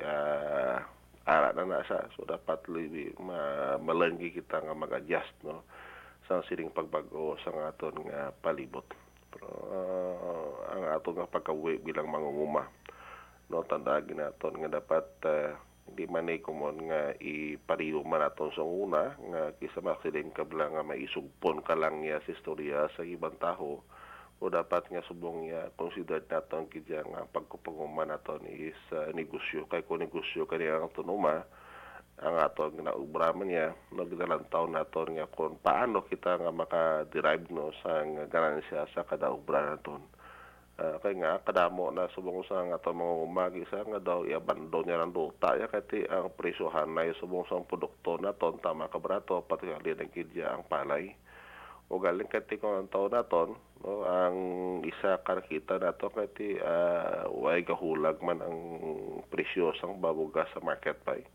ah, 0.00 0.80
ara 1.28 1.52
na 1.52 1.68
na 1.68 1.84
siya 1.84 2.08
so 2.16 2.24
dapat 2.24 2.64
libi 2.72 3.12
ma 3.20 3.76
malenggi 3.76 4.32
kita 4.32 4.64
nga 4.64 4.72
mag-adjust 4.72 5.34
no? 5.44 5.64
Sa 6.24 6.40
sining 6.46 6.72
pagbago 6.72 7.34
sa 7.42 7.50
nga 7.50 7.74
aton 7.74 8.06
nga 8.06 8.30
palibot. 8.30 8.86
Pero 9.34 9.48
ah, 9.74 10.76
ang 10.76 10.84
aton 10.96 11.20
nga 11.20 11.28
pagkabuhi 11.28 11.82
bilang 11.84 12.08
mangunguma 12.08 12.64
no? 13.52 13.60
Tandaan 13.66 14.08
naton 14.16 14.64
nga 14.64 14.80
dapat 14.80 15.06
ah, 15.28 15.58
hindi 15.90 16.06
man 16.06 16.30
ay 16.30 16.38
kumon 16.38 16.86
nga 16.86 17.18
ipariyo 17.18 18.06
man 18.06 18.22
aton 18.22 18.54
sa 18.54 18.62
una 18.62 19.18
nga 19.18 19.50
kisa 19.58 19.82
maksideng 19.82 20.30
ka 20.30 20.46
bala 20.46 20.70
nga 20.70 20.86
maisugpon 20.86 21.66
ka 21.66 21.74
lang 21.74 21.98
niya 21.98 22.22
sa 22.22 22.30
istorya 22.30 22.86
sa 22.94 23.02
ibang 23.02 23.34
taho 23.42 23.82
dapat 24.48 24.88
nga 24.88 25.04
subong 25.04 25.44
niya 25.44 25.68
consider 25.76 26.24
naton 26.24 26.70
kidya 26.72 27.04
nga 27.04 27.28
pagkupanguman 27.28 28.08
naton 28.08 28.40
is 28.48 28.78
ah, 28.96 29.12
negosyo. 29.12 29.68
Kay 29.68 29.84
kung 29.84 30.00
negosyo 30.00 30.48
kaniya 30.48 30.80
ang 30.80 30.94
tunuma 30.96 31.44
ang 32.20 32.36
aton 32.40 32.80
ginaubraman 32.80 33.48
niya 33.48 33.76
no 33.92 34.08
ginalantaw 34.08 34.64
naton 34.64 35.20
nga 35.20 35.28
kung 35.28 35.60
paano 35.60 36.04
kita 36.08 36.40
nga 36.40 36.52
maka-derive 36.52 37.48
no 37.52 37.72
sa 37.84 38.00
nga 38.00 38.24
ganansya 38.28 38.88
sa 38.92 39.04
kada 39.04 39.28
ubra 39.28 39.76
naton 39.76 40.00
Ah, 40.80 40.96
kay 41.04 41.12
nga 41.20 41.36
kadamo 41.44 41.92
na 41.92 42.08
subong 42.16 42.40
sa 42.48 42.64
nga 42.64 42.80
to 42.80 42.96
mga 42.96 43.14
umagi 43.28 43.68
sa 43.68 43.84
nga 43.84 44.00
daw 44.00 44.24
iabandon 44.24 44.88
niya 44.88 45.04
ng 45.04 45.12
duta 45.12 45.52
ya 45.52 45.68
kati 45.68 46.08
ang 46.08 46.32
presyohan 46.32 46.88
na 46.88 47.12
subong 47.20 47.44
sa 47.52 47.60
produkto 47.60 48.16
na 48.16 48.32
ton 48.32 48.56
tama 48.64 48.88
ka 48.88 48.96
brato 48.96 49.44
pati 49.44 49.68
ali 49.68 49.92
ng 49.92 50.08
kidya 50.08 50.56
ang 50.56 50.64
palay 50.64 51.12
o 51.90 51.98
galing 51.98 52.30
kati 52.30 52.62
kung 52.62 52.78
ang 52.78 52.88
taon 52.88 53.10
naton 53.10 53.58
no? 53.82 54.06
Ang 54.06 54.38
isa 54.86 55.18
karkita 55.26 55.82
nato 55.82 56.06
kati 56.06 56.62
uh, 56.62 57.26
way 57.34 57.66
gahulag 57.66 58.22
man 58.22 58.38
ang 58.38 58.58
presyo 59.26 59.74
sang 59.82 59.98
babugas 59.98 60.46
sa 60.54 60.62
market 60.62 61.02
pay 61.02 61.26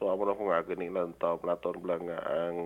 so 0.00 0.08
amo 0.08 0.24
na 0.24 0.32
ko 0.32 0.48
nga 0.48 0.64
gani 0.64 0.88
lang 0.88 1.12
taon 1.20 1.44
naton 1.44 1.76
lang 1.84 2.08
nga 2.08 2.18
ang 2.24 2.56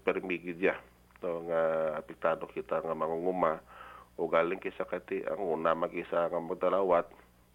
permigidya 0.00 0.74
no? 1.20 1.44
Nga 1.44 1.60
apektado 2.00 2.48
kita 2.48 2.80
nga 2.80 2.96
mangunguma. 2.96 3.60
O 4.20 4.28
galing 4.28 4.60
kisa 4.60 4.84
kati 4.84 5.24
ang 5.24 5.40
una 5.40 5.72
mag-isa 5.76 6.28
nga 6.28 6.40
magdalawat 6.40 7.06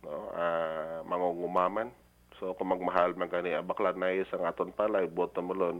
no? 0.05 0.29
Ah 0.38 1.01
mangungumaman 1.05 1.89
so 2.38 2.51
kung 2.58 2.74
magmahal 2.74 3.15
man 3.15 3.32
kani 3.32 3.55
ang 3.55 3.65
bakla 3.65 3.96
na 3.96 4.12
isang 4.12 4.44
aton 4.44 4.74
palay 4.75 5.08
bottom 5.08 5.50
malon 5.50 5.77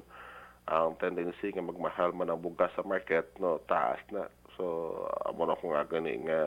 ang 0.66 0.98
tendency 0.98 1.54
nga 1.54 1.62
magmahal 1.62 2.10
man 2.18 2.34
ang 2.34 2.42
bugas 2.42 2.74
sa 2.74 2.82
market 2.82 3.30
no 3.38 3.62
taas 3.70 4.02
na. 4.10 4.26
So 4.58 4.94
amo 5.30 5.46
na 5.46 5.60
ko 5.60 5.70
nga 5.74 5.86
gani 5.86 6.26
nga 6.26 6.40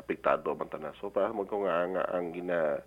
apektado 0.00 0.56
man 0.56 0.72
tanan 0.72 0.96
so 0.96 1.12
para 1.12 1.34
mo 1.34 1.44
ko 1.44 1.68
nga 1.68 1.84
nga 1.84 2.04
ang 2.16 2.32
gina 2.32 2.80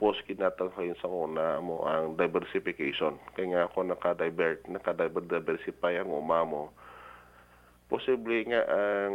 post 0.00 0.24
kinatang 0.26 0.72
kayon 0.74 0.98
sa 0.98 1.12
una 1.12 1.60
mo 1.60 1.84
ang 1.84 2.16
diversification. 2.16 3.20
Kay 3.36 3.52
nga 3.52 3.68
ako 3.68 3.84
naka-divert 3.84 4.64
naka-diversify 4.66 6.00
ang 6.00 6.10
uma 6.10 6.40
mo. 6.42 6.72
Posible 7.92 8.48
nga 8.48 8.64
ang 8.64 9.14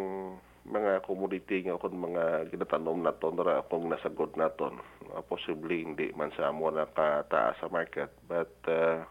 mga 0.70 1.02
commodity 1.02 1.66
nga 1.66 1.82
kung 1.82 1.98
mga 1.98 2.54
ginatanom 2.54 3.02
na 3.02 3.16
ton 3.18 3.34
ra 3.42 3.66
kung 3.66 3.90
nasagod 3.90 4.30
na 4.38 4.54
ton 4.54 4.78
uh, 5.18 5.24
posible 5.26 5.74
hindi 5.74 6.14
man 6.14 6.30
sa 6.38 6.54
amo 6.54 6.70
nakataas 6.70 7.58
sa 7.58 7.68
market. 7.74 8.14
But 8.30 8.54
uh, 8.70 9.02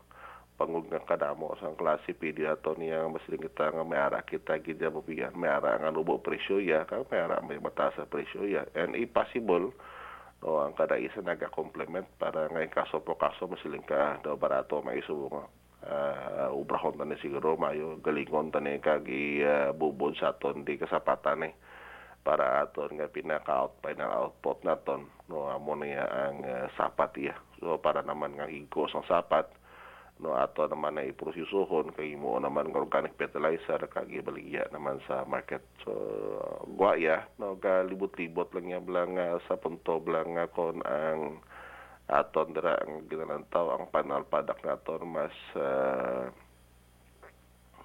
pangug 0.58 0.90
nga 0.90 0.98
kadamo 1.06 1.54
sa 1.62 1.70
klase 1.78 2.18
pidi 2.18 2.42
ato 2.42 2.74
niya 2.74 3.06
masiling 3.06 3.46
kita 3.46 3.70
nga 3.70 3.86
may 3.86 4.02
ara 4.02 4.26
kita 4.26 4.58
gidya 4.58 4.90
mabiyan 4.90 5.38
may 5.38 5.46
ara 5.46 5.78
nga 5.78 5.94
lubo 5.94 6.18
presyo 6.18 6.58
ya 6.58 6.82
ka 6.82 7.06
may 7.06 7.22
ara 7.22 7.38
may 7.46 7.62
mataas 7.62 7.94
sa 7.94 8.10
presyo 8.10 8.42
ya. 8.42 8.66
And 8.74 8.98
if 8.98 9.14
possible 9.14 9.70
no 10.42 10.62
ang 10.62 10.74
kada 10.74 10.98
isa 10.98 11.22
naga-complement 11.22 12.10
para 12.18 12.50
nga 12.50 12.62
kaso 12.70 12.98
po 13.06 13.14
kaso 13.14 13.46
masiling 13.46 13.86
ka 13.86 14.18
daw 14.26 14.34
barato 14.34 14.82
may 14.82 14.98
isubo 14.98 15.30
nga 15.30 15.46
uh, 15.86 16.50
ubrahon 16.54 16.98
tani 16.98 17.14
siguro 17.22 17.54
mayo 17.54 17.98
galingon 18.02 18.50
tani 18.50 18.82
kagi 18.82 19.42
uh, 19.42 19.70
bubod 19.74 20.18
sa 20.18 20.34
aton 20.34 20.66
di 20.66 20.78
kasapatan 20.78 21.46
eh 21.46 21.54
para 22.22 22.66
aton 22.66 22.98
nga 22.98 23.06
pinaka-out 23.06 23.78
ng 23.82 24.02
output 24.02 24.62
naton 24.66 25.06
no 25.30 25.50
amo 25.50 25.74
niya 25.78 26.06
ang 26.06 26.42
uh, 26.42 26.66
sapat 26.74 27.14
iya 27.18 27.34
so 27.62 27.78
para 27.78 28.02
naman 28.02 28.34
nga 28.34 28.50
higos 28.50 28.94
ang 28.94 29.06
sapat 29.06 29.46
no 30.18 30.34
ato 30.34 30.66
naman 30.66 30.98
na 30.98 31.06
iprosesuhon 31.06 31.94
kay 31.94 32.18
mo 32.18 32.34
naman 32.42 32.74
nga 32.74 32.82
organic 32.82 33.14
fertilizer 33.14 33.78
kagi 33.86 34.18
baligya 34.18 34.66
naman 34.74 34.98
sa 35.06 35.22
market. 35.22 35.62
So 35.86 35.92
uh, 35.94 36.58
guaya 36.74 37.22
no 37.38 37.54
galibot-libot 37.54 38.50
lang 38.50 38.66
yan 38.74 38.86
lang 38.90 39.14
uh, 39.14 39.38
sa 39.46 39.54
punto 39.54 40.02
lang 40.10 40.34
nga 40.34 40.50
kon 40.50 40.82
ang 40.82 41.38
aton 42.10 42.50
dira 42.56 42.74
ang 42.82 43.06
ginalantaw 43.06 43.78
ang 43.78 43.84
panal 43.94 44.26
product 44.26 44.64
naton 44.66 45.02
mas 45.06 45.34
uh, 45.54 46.26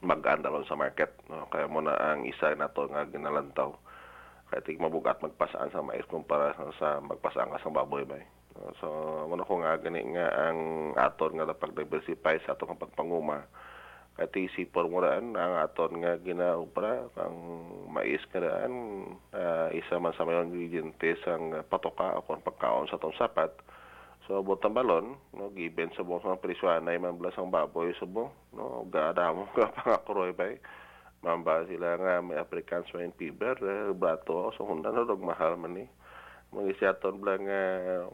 mag-anda 0.01 0.49
sa 0.65 0.75
market 0.75 1.13
no. 1.29 1.45
Kaya 1.53 1.69
mo 1.69 1.85
na 1.85 1.93
ang 1.95 2.25
isa 2.25 2.51
nato 2.57 2.89
nga 2.89 3.05
ginalantaw. 3.05 3.77
Kaya 4.49 4.61
tig 4.65 4.81
mabugat 4.81 5.21
magpasaan 5.21 5.69
sa 5.69 5.85
mais 5.85 6.05
kumpara 6.09 6.53
sa 6.81 6.97
magpasaan 6.97 7.53
ka 7.53 7.61
sa 7.61 7.73
baboy 7.73 8.05
bay? 8.05 8.25
So 8.81 8.87
mo 9.25 9.35
ko 9.43 9.61
nga 9.61 9.77
gani 9.81 10.01
nga 10.13 10.27
ang 10.49 10.59
aton 10.93 11.37
nga 11.37 11.53
pag 11.57 11.73
diversify 11.73 12.37
sa 12.43 12.53
atong 12.53 12.77
pagpanguma. 12.77 13.45
Kaya 14.13 14.29
tig 14.29 14.53
sipor 14.53 14.85
mo 14.85 15.01
raan 15.01 15.33
ang 15.33 15.57
aton 15.57 15.97
nga 15.97 16.21
ginaupra 16.21 17.09
ang 17.17 17.35
mais 17.89 18.21
nga 18.29 18.45
raan 18.45 18.73
uh, 19.33 19.73
isa 19.73 19.97
man 19.97 20.13
sa 20.13 20.21
mayon 20.21 20.53
ingredientes 20.53 21.17
ang 21.25 21.65
patoka 21.65 22.13
o 22.13 22.21
pagkaon 22.21 22.85
sa 22.89 23.01
atong 23.01 23.17
sapat. 23.17 23.49
So 24.29 24.39
botang 24.39 24.77
balon, 24.77 25.19
no 25.35 25.51
given 25.51 25.91
sa 25.97 26.05
buong 26.05 26.23
mga 26.23 26.39
presyohan 26.39 26.87
ay 26.87 27.01
mamblas 27.01 27.35
ang 27.35 27.51
baboy 27.51 27.91
sa 27.97 28.07
buong, 28.07 28.31
no 28.55 28.87
gada 28.87 29.35
mo 29.35 29.49
ka 29.51 29.73
pangakuroy 29.81 30.31
ba 30.37 30.47
Mamba 31.23 31.63
sila 31.71 31.95
nga 31.95 32.19
may 32.19 32.35
African 32.35 32.83
swine 32.91 33.15
fever, 33.15 33.55
eh, 33.63 33.95
bato 33.95 34.51
so 34.55 34.67
hunda 34.67 34.91
no 34.91 35.07
mahal 35.19 35.55
man 35.55 35.75
ni. 35.75 35.85
Mga 36.53 36.69
isyaton 36.77 37.17
blang 37.17 37.45
uh, 37.49 38.05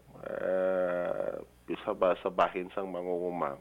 bisa 1.67 1.91
ba 1.91 2.15
sa 2.23 2.31
bahin 2.31 2.71
sang 2.71 2.87
mangunguma. 2.87 3.59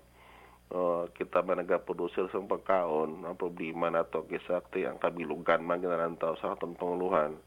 No, 0.68 1.08
kita 1.16 1.40
man 1.40 1.64
nagaproducer 1.64 2.28
sa 2.28 2.44
pagkaon, 2.44 3.24
ang 3.24 3.40
problema 3.40 3.88
nato 3.88 4.28
kisakti 4.28 4.84
ang 4.84 5.00
kabilugan 5.00 5.64
man 5.64 5.80
ginalantaw 5.80 6.36
sa 6.36 6.52
atong 6.52 6.76
panguluhan 6.76 7.40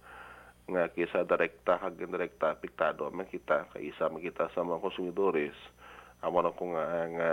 nga 0.66 0.90
kisa 0.90 1.28
direkta 1.28 1.78
kag 1.78 2.02
indirekta 2.02 2.58
apektado 2.58 3.14
man 3.14 3.30
kita 3.30 3.70
kay 3.74 3.94
isa 3.94 4.10
man 4.10 4.26
kita 4.26 4.50
sa 4.56 4.66
mga 4.66 4.82
konsumidores 4.82 5.54
kung 6.58 6.78
nga 6.78 6.86
nga 7.18 7.32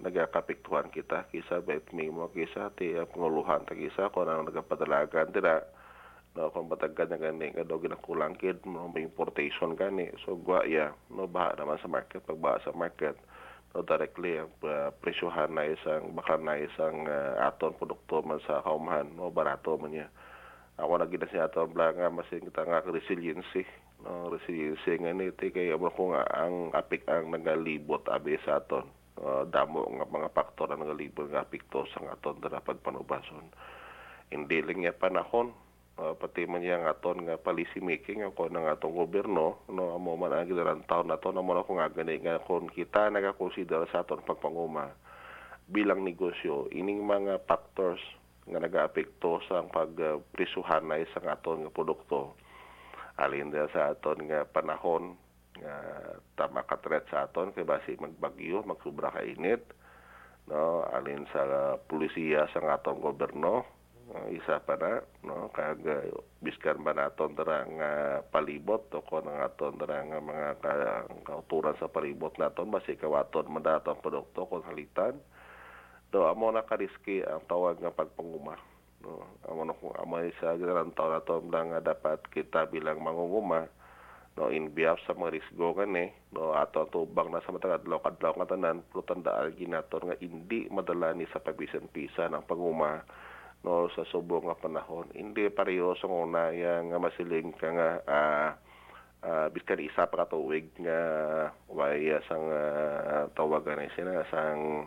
nagakapektuhan 0.00 0.88
kita 0.88 1.28
kisa 1.28 1.60
bet 1.60 1.84
mo 1.92 2.32
kisa 2.32 2.72
ti 2.72 2.96
panguluhan 3.12 3.68
ta 3.68 3.76
kisa 3.76 4.08
ko 4.08 4.24
na 4.24 4.40
tira 5.32 5.64
no 6.36 6.52
kung 6.52 6.68
batagad 6.68 7.08
na 7.08 7.16
gani 7.16 7.48
nga 7.56 7.64
daw 7.64 7.80
ginakulang 7.80 8.36
kid 8.36 8.60
mo 8.68 8.92
may 8.92 9.08
importation 9.08 9.72
gani 9.72 10.12
so 10.22 10.36
gwa 10.36 10.68
ya 10.68 10.92
no 11.08 11.24
baha 11.24 11.56
naman 11.56 11.80
sa 11.80 11.88
market. 11.88 12.20
Pag 12.28 12.36
baha 12.36 12.60
sa 12.60 12.76
market 12.76 13.16
no 13.72 13.80
directly 13.80 14.36
ang 14.36 14.52
uh, 14.60 14.92
presyohan 15.00 15.56
na 15.56 15.64
isang 15.64 16.12
baka 16.12 16.36
na 16.36 16.60
isang 16.60 17.08
uh, 17.08 17.40
aton 17.48 17.72
produkto 17.80 18.20
man 18.20 18.36
sa 18.44 18.60
kaumahan 18.60 19.08
no 19.16 19.32
barato 19.32 19.80
man 19.80 19.96
niya. 19.96 20.08
Ako 20.76 21.00
na 21.00 21.08
gina 21.08 21.24
siya 21.32 21.48
ito 21.48 21.64
nga 21.72 22.12
masin 22.12 22.44
kita 22.44 22.68
nga 22.68 22.84
resiliency 22.84 23.64
no 24.04 24.28
resiliency 24.28 25.00
nga 25.00 25.16
ni 25.16 25.32
ti 25.32 25.48
kay 25.48 25.72
amo 25.72 25.88
ko 25.88 26.12
nga 26.12 26.28
ang 26.36 26.68
apik 26.76 27.08
ang 27.08 27.32
nagalibot 27.32 28.04
abi 28.12 28.36
sa 28.44 28.60
aton. 28.60 28.84
Uh, 29.16 29.48
damo 29.48 29.88
nga 29.96 30.04
mga 30.04 30.28
faktor 30.36 30.68
ang 30.68 30.84
nagalibot 30.84 31.32
nga 31.32 31.48
apekto 31.48 31.88
sa 31.88 32.04
aton 32.12 32.36
dara 32.44 32.60
pagpanubason 32.60 33.48
hindi 34.30 34.58
lang 34.62 34.82
nga 34.82 34.94
panahon 34.94 35.54
uh, 36.00 36.14
pati 36.16 36.44
man 36.44 36.64
yang 36.64 36.84
aton 36.84 37.24
nga 37.24 37.40
policy 37.40 37.80
making 37.80 38.24
ako 38.24 38.52
ng 38.52 38.68
atong 38.68 38.96
gobyerno 38.96 39.64
no 39.72 39.84
amo 39.96 40.16
man 40.16 40.32
ang 40.32 40.48
gidaran 40.48 40.84
taon 40.84 41.08
na 41.08 41.20
to 41.20 41.32
na 41.32 41.44
mo 41.44 41.56
na 41.56 41.64
ko 41.64 41.76
nga 41.76 41.92
gani 41.92 42.20
nga 42.20 42.40
kung 42.44 42.68
kita 42.68 43.08
nagakonsider 43.08 43.88
sa 43.88 44.04
aton 44.04 44.24
pagpanguma 44.24 44.92
bilang 45.66 46.06
negosyo 46.06 46.70
ining 46.70 47.02
mga 47.02 47.42
factors 47.48 48.00
nga 48.46 48.62
nagaapekto 48.62 49.42
sa 49.50 49.66
pagprisuhan 49.66 50.86
na 50.86 51.02
isang 51.02 51.26
aton 51.26 51.66
nga 51.66 51.74
produkto. 51.74 52.38
Alin 53.18 53.50
sa 53.74 53.90
aton 53.90 54.30
nga 54.30 54.46
panahon 54.46 55.18
nga 55.58 55.74
tama 56.38 56.62
ka 56.62 56.78
sa 57.10 57.26
aton 57.26 57.50
kay 57.50 57.66
basi 57.66 57.98
magbagyo 57.98 58.62
magsubra 58.62 59.10
ka 59.10 59.24
init 59.24 59.64
no 60.46 60.86
alin 60.94 61.26
sa 61.34 61.74
pulisiya 61.90 62.46
sa 62.54 62.62
atong 62.62 63.02
gobyerno 63.02 63.64
uh, 63.64 63.75
isa 64.30 64.62
pa 64.62 64.78
na 64.78 65.02
no? 65.26 65.50
Kag 65.50 65.82
biskan 66.38 66.78
man 66.78 67.02
aton 67.02 67.34
dara 67.34 67.66
nga 67.66 67.90
palibot? 68.30 68.86
O 68.94 69.02
kon 69.02 69.26
ang 69.26 69.42
aton 69.42 69.74
dara 69.82 69.98
nga 70.06 70.22
mga 70.22 70.48
ka, 70.62 70.72
kauturan 71.26 71.74
sa 71.82 71.90
palibot 71.90 72.30
naton 72.38 72.70
basi 72.70 72.94
kawaton 72.94 73.50
man 73.50 73.66
atong 73.66 73.98
produkto 73.98 74.46
kon 74.46 74.62
halitan 74.70 75.18
do 76.14 76.22
amo 76.22 76.54
na 76.54 76.62
kariski 76.62 77.26
ang 77.26 77.42
tawag 77.50 77.82
nga 77.82 77.90
pagpanguma 77.90 78.54
no? 79.02 79.26
Amo 79.50 79.66
na 79.66 79.74
kung 79.74 79.94
amo 79.98 80.22
sa 80.38 80.54
ganang 80.54 80.94
taon 80.94 81.10
na 81.10 81.26
to 81.26 81.42
nga 81.42 81.82
dapat 81.82 82.22
kita 82.30 82.70
bilang 82.70 83.02
mangunguma 83.02 83.66
no? 84.38 84.54
In 84.54 84.70
behalf 84.70 85.02
sa 85.02 85.18
mga 85.18 85.34
risgo 85.34 85.74
gani 85.74 86.14
no? 86.30 86.54
Ato 86.54 86.86
ang 86.86 86.94
tubang 86.94 87.34
na 87.34 87.42
sa 87.42 87.50
matag 87.50 87.82
adlaw 87.82 87.98
kadlaw 88.06 88.38
nga 88.38 88.54
tanan 88.54 88.86
pero 88.86 89.02
tandaan 89.02 89.50
ginaton 89.58 90.06
nga 90.06 90.16
hindi 90.22 90.70
madala 90.70 91.10
ni 91.10 91.26
sa 91.34 91.42
pabisan 91.42 91.90
pisa 91.90 92.30
ng 92.30 92.46
panguma 92.46 93.02
no 93.66 93.90
sa 93.90 94.06
subong 94.06 94.46
nga 94.46 94.62
panahon. 94.62 95.10
Hindi 95.10 95.50
pareho 95.50 95.98
sa 95.98 96.06
una 96.06 96.54
yang 96.54 96.94
nga 96.94 97.02
masiling 97.02 97.50
ka 97.58 97.68
nga 97.74 97.90
ah 98.06 98.48
uh, 99.26 99.46
biskan 99.50 99.82
isa 99.82 100.06
pa 100.06 100.22
ka 100.22 100.30
tuig 100.30 100.70
nga 100.78 101.00
way 101.66 102.14
uh, 102.14 102.22
sang 102.30 102.46
uh, 102.46 103.26
tawagan 103.34 103.82
ni 103.82 103.90
sina 103.98 104.22
sang 104.30 104.86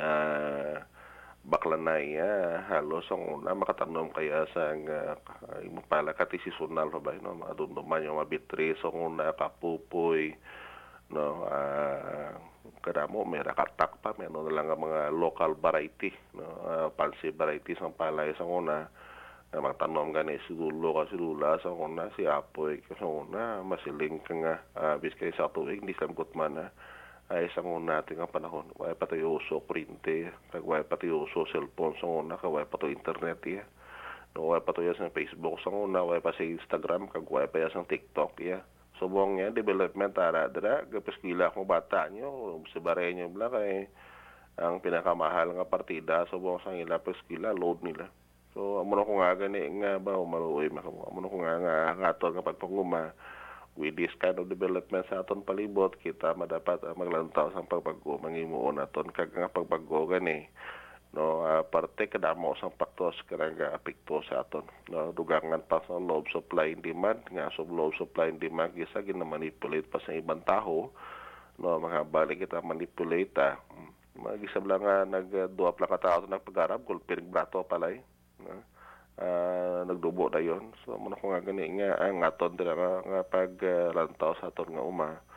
uh, 0.00 0.80
baklanay 1.44 2.16
uh, 2.16 2.64
halos 2.72 3.04
ang 3.12 3.20
una 3.20 3.52
makatanom 3.52 4.08
kaya 4.16 4.48
sang 4.56 4.88
uh, 4.88 5.20
pala 5.92 6.16
ka 6.16 6.24
tisisunal 6.24 6.88
pa 6.88 7.04
ba 7.04 7.12
no 7.20 7.36
madumduman 7.36 8.00
yung 8.00 8.16
mabitri. 8.16 8.72
So 8.80 8.88
una 8.96 9.36
kapupoy 9.36 10.32
no 11.10 11.46
uh, 11.46 12.32
kadamo 12.80 13.26
may 13.26 13.44
rakatak 13.44 14.00
pa 14.00 14.16
may 14.16 14.30
ano 14.30 14.46
lang 14.48 14.70
ang 14.70 14.80
mga 14.80 15.12
local 15.12 15.58
variety 15.58 16.10
no? 16.34 16.46
Uh, 16.64 16.88
fancy 16.96 17.34
variety 17.34 17.76
sang 17.76 17.94
palay 17.94 18.32
sang 18.38 18.50
una. 18.50 18.88
Na 19.50 19.58
magtanom 19.58 20.14
gani 20.14 20.38
si 20.46 20.54
dulo 20.54 20.94
ka 20.94 21.10
si 21.10 21.18
lula 21.18 21.58
sa 21.58 21.74
una 21.74 22.06
si 22.14 22.22
apoy 22.22 22.78
ka 22.86 22.94
sa 22.94 23.06
una 23.10 23.58
masiling 23.66 24.22
ka 24.22 24.30
nga 24.30 24.54
uh, 24.78 24.94
biskay 25.02 25.34
sa 25.34 25.50
tuig 25.50 25.82
hindi 25.82 25.90
samkot 25.98 26.38
man 26.38 26.70
ay 27.34 27.50
sa 27.50 27.58
una 27.58 27.98
ating 27.98 28.22
nga 28.22 28.30
panahon 28.30 28.70
way 28.78 28.94
pa 28.94 29.10
tayo 29.10 29.42
uso 29.42 29.58
printe 29.58 30.30
kag 30.54 30.62
way 30.62 30.86
pa 30.86 30.94
tayo 30.94 31.26
uso 31.26 31.50
cellphone 31.50 31.98
sa 31.98 32.06
una 32.06 32.38
kag 32.38 32.46
way 32.46 32.62
pa 32.62 32.78
tayo 32.78 32.94
internet 32.94 33.42
ya 33.42 33.66
no 34.38 34.54
way 34.54 34.62
pa 34.62 34.70
tayo 34.70 34.94
sa 34.94 35.10
Facebook 35.10 35.58
sa 35.66 35.74
una 35.74 36.06
way 36.06 36.22
pa 36.22 36.30
sa 36.30 36.46
Instagram 36.46 37.10
kag 37.10 37.26
way 37.26 37.50
pa 37.50 37.66
sa 37.74 37.82
TikTok 37.82 38.38
ya 38.38 38.62
subong 39.00 39.40
nga 39.40 39.48
development 39.48 40.12
ara 40.20 40.46
dira 40.52 40.84
gapos 40.84 41.16
kila 41.24 41.48
akong 41.48 41.64
bata 41.64 42.12
nyo 42.12 42.60
sa 42.68 42.84
bare 42.84 43.08
nyo 43.16 43.32
bla 43.32 43.48
kay 43.48 43.88
ang 44.60 44.84
pinakamahal 44.84 45.56
nga 45.56 45.64
partida 45.64 46.28
subong 46.28 46.60
sa 46.60 46.76
ila 46.76 47.00
peskila 47.00 47.56
load 47.56 47.80
nila. 47.80 48.12
So 48.52 48.76
amo 48.76 48.92
na 48.92 49.08
ko 49.08 49.16
nga 49.16 49.32
gani 49.40 49.62
nga 49.80 49.96
ba 49.96 50.20
maluoy 50.20 50.68
makamo 50.68 51.08
amo 51.08 51.18
na 51.24 51.32
ko 51.32 51.36
nga 51.40 51.54
nga 51.64 51.74
nga 51.96 52.08
aton 52.12 52.36
nga 52.36 52.44
pagpanguma. 52.44 53.16
With 53.78 53.96
this 53.96 54.12
kind 54.20 54.36
of 54.36 54.50
development 54.50 55.08
sa 55.08 55.24
aton 55.24 55.46
palibot 55.46 55.96
kita 56.02 56.36
madapat 56.36 56.84
uh, 56.84 56.92
maglantaw 56.92 57.54
sa 57.54 57.64
pagbago 57.64 58.20
mangimuon 58.20 58.82
aton 58.82 59.08
kag 59.14 59.32
nga 59.32 59.48
pagbago 59.48 60.10
gani 60.10 60.44
no 61.10 61.42
uh, 61.42 61.66
parte 61.66 62.06
kadamo 62.06 62.54
sang 62.58 62.70
faktos 62.78 63.18
kanang 63.26 63.58
nga 63.58 63.74
apekto 63.74 64.22
sa 64.26 64.46
aton. 64.46 64.66
No 64.90 65.10
dugangan 65.10 65.62
pa 65.66 65.82
sa 65.84 65.98
low 65.98 66.22
supply 66.30 66.70
and 66.70 66.86
demand. 66.86 67.26
Nga 67.30 67.50
so 67.58 67.66
low 67.66 67.90
supply 67.98 68.30
and 68.30 68.38
demand 68.38 68.78
gisa 68.78 69.02
ginamanipulate 69.02 69.90
pa 69.90 69.98
sa 70.02 70.14
ibang 70.14 70.42
taho 70.46 70.94
no 71.58 71.76
mga 71.82 72.06
balik 72.08 72.46
kita 72.46 72.62
manipulate 72.62 73.34
ah. 73.38 73.58
Magisab 74.20 74.68
lang 74.68 74.84
nga 74.84 75.06
nag-duwa 75.06 75.72
pala 75.72 75.96
ka 75.96 75.98
tao 76.02 76.18
nagpag-arab, 76.28 76.84
kung 76.84 77.00
pinagbrato 77.00 77.64
palay. 77.64 78.02
Na 78.42 78.58
uh, 79.20 79.80
nagdubo 79.86 80.28
na 80.32 80.40
yon 80.40 80.72
so 80.82 80.96
muna 80.96 81.18
ko 81.20 81.32
nga 81.32 81.44
gani 81.44 81.78
nga 81.78 82.00
ang 82.00 82.24
aton 82.24 82.56
dira 82.56 82.74
nga, 82.74 82.92
nga 83.04 83.20
pag 83.24 83.52
uh, 83.60 84.34
sa 84.40 84.48
aton 84.48 84.72
nga 84.72 84.84
uma. 84.84 85.08
no 85.16 85.29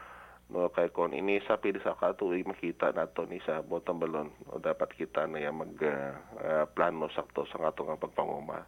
kay 0.51 0.89
kon 0.89 1.13
ini 1.13 1.39
sa 1.45 1.57
pili 1.57 1.79
sa 1.81 1.97
katuig 1.97 2.45
makita 2.45 2.91
nato 2.93 3.25
ni 3.25 3.41
sa 3.45 3.61
bottom 3.61 4.01
balon 4.01 4.29
o 4.51 4.59
dapat 4.59 4.91
kita 4.93 5.25
na 5.29 5.41
yan 5.41 5.55
mag 5.55 5.73
uh, 5.81 6.13
uh, 6.41 6.65
plano 6.69 7.09
sakto 7.13 7.47
sa 7.49 7.61
aton 7.63 7.89
nga 7.89 8.01
pagpanguma. 8.01 8.65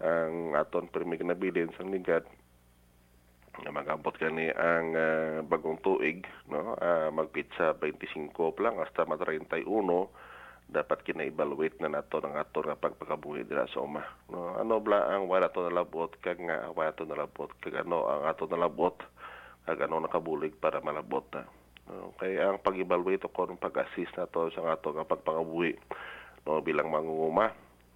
Ang 0.00 0.54
aton 0.54 0.90
primig 0.90 1.22
na 1.24 1.34
bilin 1.34 1.72
sa 1.74 1.86
ligat 1.86 2.24
na 3.64 3.74
magabot 3.74 4.14
kani 4.14 4.54
ang 4.54 4.94
uh, 4.94 5.36
bagong 5.44 5.82
tuig 5.82 6.22
no? 6.46 6.78
Uh, 6.78 7.10
magpitsa 7.10 7.74
25 7.78 8.34
lang 8.62 8.78
hasta 8.78 9.02
ma 9.04 9.18
31 9.18 9.66
dapat 10.70 11.02
kina-evaluate 11.02 11.82
na 11.82 11.90
nato 11.98 12.22
ng 12.22 12.38
ato 12.38 12.62
nga 12.62 12.78
pagpakabuhi 12.78 13.42
dira 13.42 13.66
sa 13.74 13.82
uma. 13.82 14.06
No, 14.30 14.54
ano 14.54 14.78
bla 14.78 15.10
ang 15.10 15.26
wala 15.26 15.50
to 15.50 15.66
nalabot 15.66 16.14
kag 16.22 16.38
nga 16.38 16.70
wala 16.70 16.94
to 16.94 17.02
nalabot 17.02 17.50
kag 17.58 17.74
ano 17.82 18.06
ang 18.06 18.22
ato 18.30 18.46
nalabot 18.46 18.94
kag 19.64 19.80
ano 19.84 20.00
nakabulig 20.00 20.56
para 20.56 20.80
malabot 20.80 21.24
na. 21.34 21.44
No, 21.90 22.14
kay 22.22 22.38
ang 22.38 22.62
pag-evaluate 22.62 23.26
ng 23.26 23.58
pag-assist 23.58 24.14
na 24.14 24.30
to 24.30 24.46
sa 24.54 24.62
ato 24.78 24.94
nga 24.94 25.02
pagpakabuhi 25.02 25.74
no 26.46 26.62
bilang 26.62 26.88
mangunguma 26.88 27.50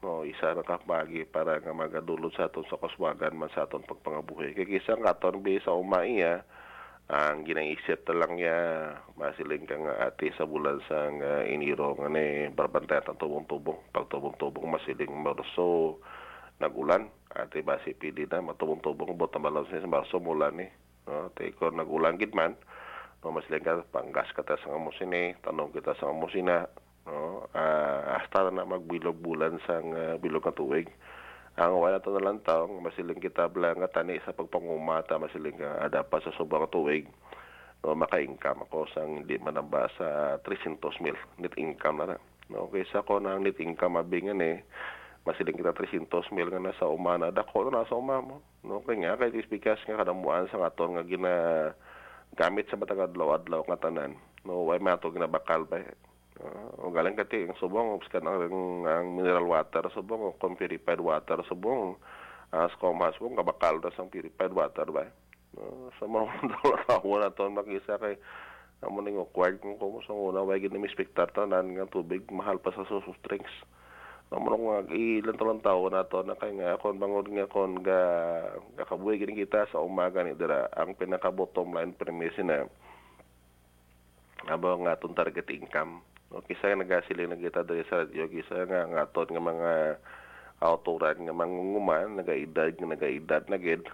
no 0.05 0.21
isa 0.27 0.53
na 0.53 0.61
kapagi 0.61 1.25
para 1.25 1.57
nga 1.63 1.73
magadulot 1.73 2.35
sa 2.37 2.53
aton 2.53 2.69
sa 2.69 2.77
kaswagan 2.77 3.33
man 3.33 3.49
sa 3.57 3.65
aton 3.65 3.87
pagpangabuhi. 3.89 4.53
Kay 4.53 4.69
kisa 4.69 5.01
nga 5.01 5.17
aton 5.17 5.41
bi 5.41 5.57
sa 5.65 5.73
uma 5.73 6.05
iya 6.05 6.45
ang 7.09 7.45
ginaisip 7.45 8.05
ta 8.05 8.17
lang 8.17 8.37
ya 8.41 8.93
masiling 9.17 9.65
ka 9.65 9.77
ati 10.05 10.33
sa 10.37 10.45
bulan 10.49 10.81
sa 10.89 11.09
nga 11.09 11.45
iniro 11.49 11.97
nga 11.97 12.09
ni 12.13 12.49
barbantay 12.53 13.01
ang 13.01 13.17
tubong-tubong. 13.17 13.81
Pag 13.93 14.09
tubong-tubong 14.13 14.69
masiling 14.69 15.13
marso 15.13 16.01
nagulan. 16.61 17.09
Ati 17.35 17.67
basi 17.67 17.99
pili 17.99 18.31
na 18.31 18.45
matubong-tubong 18.45 19.19
bot 19.19 19.35
na 19.35 19.67
sa 19.67 19.91
marso 19.91 20.23
mulan 20.23 20.55
ni 20.55 20.69
no 21.09 21.29
te 21.37 21.53
ko 21.57 21.71
nagulan 21.71 22.17
gid 22.21 22.33
man. 22.33 22.57
No 23.25 23.33
masiling 23.33 23.65
ka 23.65 23.85
panggas 23.89 24.29
ka 24.37 24.45
ta 24.45 24.61
sa 24.61 24.77
musine 24.77 25.37
tanong 25.45 25.73
kita 25.73 25.97
sa 25.97 26.13
musina 26.13 26.69
no 27.05 27.49
uh, 27.53 28.01
hasta 28.17 28.49
na 28.49 28.65
magbilog 28.65 29.17
bulan 29.17 29.61
sa 29.65 29.81
uh, 29.81 30.17
bilog 30.21 30.45
nga 30.45 30.57
tuig. 30.57 30.89
Ang 31.55 31.79
wala 31.79 32.03
to 32.03 32.11
na 32.11 32.25
lang 32.25 32.43
taong 32.43 32.83
masiling 32.83 33.23
kita 33.23 33.47
bla 33.47 33.73
nga 33.79 33.87
tani 33.87 34.19
sa 34.27 34.35
pagpangumata 34.35 35.21
masiling 35.23 35.55
ka 35.55 35.87
ada 35.87 36.03
pa 36.03 36.19
sa 36.21 36.35
sobrang 36.35 36.67
tuig. 36.69 37.07
No 37.85 37.93
maka-income 37.93 38.65
ako 38.65 38.89
sang 38.93 39.23
hindi 39.23 39.37
manamba 39.37 39.93
sa 40.01 40.41
300 40.41 40.81
mil 41.05 41.17
net 41.41 41.55
income 41.61 42.01
na 42.01 42.17
na 42.17 42.19
no 42.53 42.69
kaysa 42.69 43.05
ko 43.05 43.21
na 43.21 43.41
net 43.41 43.57
income 43.61 43.97
abingan 44.01 44.41
eh 44.41 44.61
masiling 45.25 45.57
kita 45.57 45.73
300 45.73 46.37
mil 46.37 46.49
nga 46.53 46.61
nasa 46.61 46.85
umana 46.85 47.33
dako 47.33 47.73
na 47.73 47.81
nasa 47.81 47.97
uma 47.97 48.21
mo. 48.21 48.45
No 48.61 48.85
kay 48.85 49.01
nga 49.01 49.17
kay 49.17 49.33
speakers 49.41 49.81
nga 49.89 50.05
kadamuan 50.05 50.45
sa 50.53 50.61
aton 50.61 51.01
nga 51.01 51.05
gina 51.05 51.33
gamit 52.37 52.69
sa 52.69 52.77
matag 52.77 53.09
adlaw-adlaw 53.09 53.65
nga 53.65 53.89
tanan. 53.89 54.21
No 54.45 54.69
way 54.69 54.77
mato 54.77 55.09
ginabakal 55.09 55.65
ba? 55.65 55.81
Uh, 56.35 56.91
galing 56.93 57.17
kati 57.17 57.49
ang 57.49 57.57
subong 57.57 57.97
kan 58.11 58.27
ang, 58.27 58.51
ang 58.85 59.07
mineral 59.17 59.49
water 59.49 59.89
subong 59.97 60.37
kung 60.37 60.61
purified 60.61 61.01
water 61.01 61.41
subong. 61.49 61.97
Uh, 62.53 62.69
skomas 62.77 63.17
subong 63.17 63.41
kabakal 63.41 63.81
na 63.81 63.91
sang 63.97 64.13
purified 64.13 64.53
water 64.53 64.85
ba? 64.93 65.09
Uh, 65.57 65.89
sa 65.97 66.05
mga 66.05 66.37
dollar 66.53 66.83
na 67.01 67.33
to 67.33 67.49
makisa 67.49 67.97
kay 67.97 68.21
amo 68.85 69.01
ning 69.01 69.17
acquired 69.17 69.57
kung 69.65 69.81
kumo 69.81 70.05
sa 70.05 70.13
una 70.13 70.45
way 70.45 70.61
gid 70.61 70.77
mi 70.77 70.91
spektar 70.93 71.33
tanan 71.33 71.73
nga 71.73 71.89
tubig 71.89 72.29
mahal 72.29 72.61
pa 72.61 72.75
sa 72.77 72.85
soft 72.85 73.09
drinks 73.25 73.55
amo 74.33 74.57
nga 74.57 74.95
ilan 74.95 75.37
to 75.37 75.45
lang 75.45 75.61
tawo 75.61 75.93
na 75.93 76.09
to 76.09 76.25
na 76.25 76.39
kay 76.39 76.57
nga 76.57 76.81
kon 76.81 76.97
bangod 76.97 77.29
nga 77.29 77.45
kon 77.45 77.85
ga 77.85 78.01
gakabuhi 78.81 79.21
gid 79.21 79.37
kita 79.37 79.69
sa 79.69 79.85
umaga 79.85 80.25
ni 80.25 80.33
dira 80.33 80.71
ang 80.73 80.97
pinaka 80.97 81.29
bottom 81.29 81.77
line 81.77 81.93
premise 81.93 82.41
na 82.41 82.65
abo 84.49 84.77
nga 84.85 84.97
atong 84.97 85.17
target 85.17 85.49
income. 85.53 86.05
O 86.35 86.43
kisa 86.45 86.73
nga 86.73 86.83
nagasiling 86.83 87.31
na 87.31 87.39
kita 87.39 87.65
diri 87.65 87.85
sa 87.89 88.05
radyo 88.05 88.29
kisa 88.29 88.67
nga 88.69 88.89
nga 88.91 89.05
aton 89.07 89.29
nga 89.31 89.43
mga 89.43 89.73
autoran 90.61 91.19
nga 91.25 91.35
mangunguman 91.37 92.19
nagaedad 92.19 92.75
nga 92.77 92.89
nagaedad 92.91 93.45
na 93.49 93.59
gid. 93.61 93.85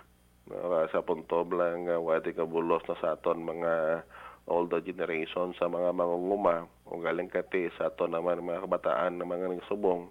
No, 0.51 0.83
sa 0.91 1.05
punto 1.05 1.47
lang 1.55 1.87
nga 1.87 2.03
wati 2.03 2.35
ka 2.35 2.43
bulos 2.43 2.83
na 2.89 2.99
sa 2.99 3.15
aton 3.15 3.45
mga 3.45 4.03
older 4.51 4.83
generation 4.83 5.55
sa 5.55 5.71
mga 5.71 5.95
mangunguma 5.95 6.67
o 6.91 6.99
galing 6.99 7.31
kati 7.31 7.71
sa 7.79 7.89
aton 7.89 8.11
naman 8.11 8.43
mga 8.43 8.67
kabataan 8.67 9.17
na 9.17 9.25
mga 9.25 9.55
nagsubong 9.55 10.11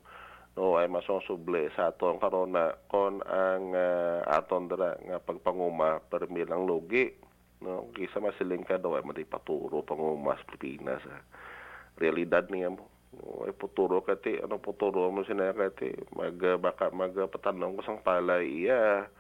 no 0.56 0.80
ay 0.80 0.88
masusuble 0.88 1.68
sa 1.76 1.92
aton 1.92 2.18
karon 2.18 2.56
na 2.56 2.74
kon 2.88 3.20
ang 3.28 3.76
uh, 3.76 4.24
aton 4.32 4.72
dira 4.72 4.96
nga 5.04 5.20
pagpanguma 5.20 6.00
permi 6.08 6.48
lang 6.48 6.64
logi 6.64 7.12
no 7.60 7.92
kisa 7.92 8.24
masiling 8.24 8.64
ka 8.64 8.80
daw 8.80 8.96
ay 8.96 9.04
madi 9.04 9.28
paturo 9.28 9.84
panguma 9.84 10.40
sa 10.40 10.48
Pilipinas 10.48 11.04
ha 11.04 11.20
realidad 12.00 12.48
niya 12.48 12.72
mo. 12.72 12.88
Ay 13.44 13.52
puturo 13.52 14.00
kati, 14.02 14.40
ano 14.40 14.58
puturo 14.64 15.12
mo 15.12 15.28
sina 15.28 15.52
kati, 15.52 15.92
mag 16.16 16.40
baka 16.64 16.90
magpatanong 16.90 17.78
ko 17.78 17.82
sang 17.84 18.02
palay 18.02 18.48
iya. 18.48 19.12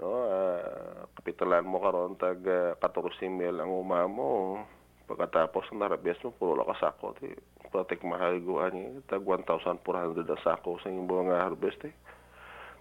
No, 0.00 0.24
uh, 0.24 1.04
kapitalan 1.20 1.68
mo 1.68 1.76
karon 1.84 2.16
tag 2.16 2.40
uh, 2.48 2.72
14 2.80 3.28
mil 3.28 3.60
ang 3.60 3.68
uma 3.68 4.08
mo. 4.08 4.56
Pagkatapos 5.04 5.68
ng 5.68 5.84
narabes 5.84 6.16
mo, 6.24 6.32
puro 6.32 6.56
lang 6.56 6.72
kasako. 6.72 7.12
Ti. 7.20 7.28
Protect 7.68 8.00
mahaliguan 8.08 8.72
niya. 8.72 9.04
Tag 9.04 9.20
1,400 9.20 10.24
ang 10.24 10.40
sako 10.40 10.80
sa 10.80 10.88
inyong 10.88 11.04
mga 11.04 11.36
harvest. 11.44 11.84
Eh. 11.84 11.92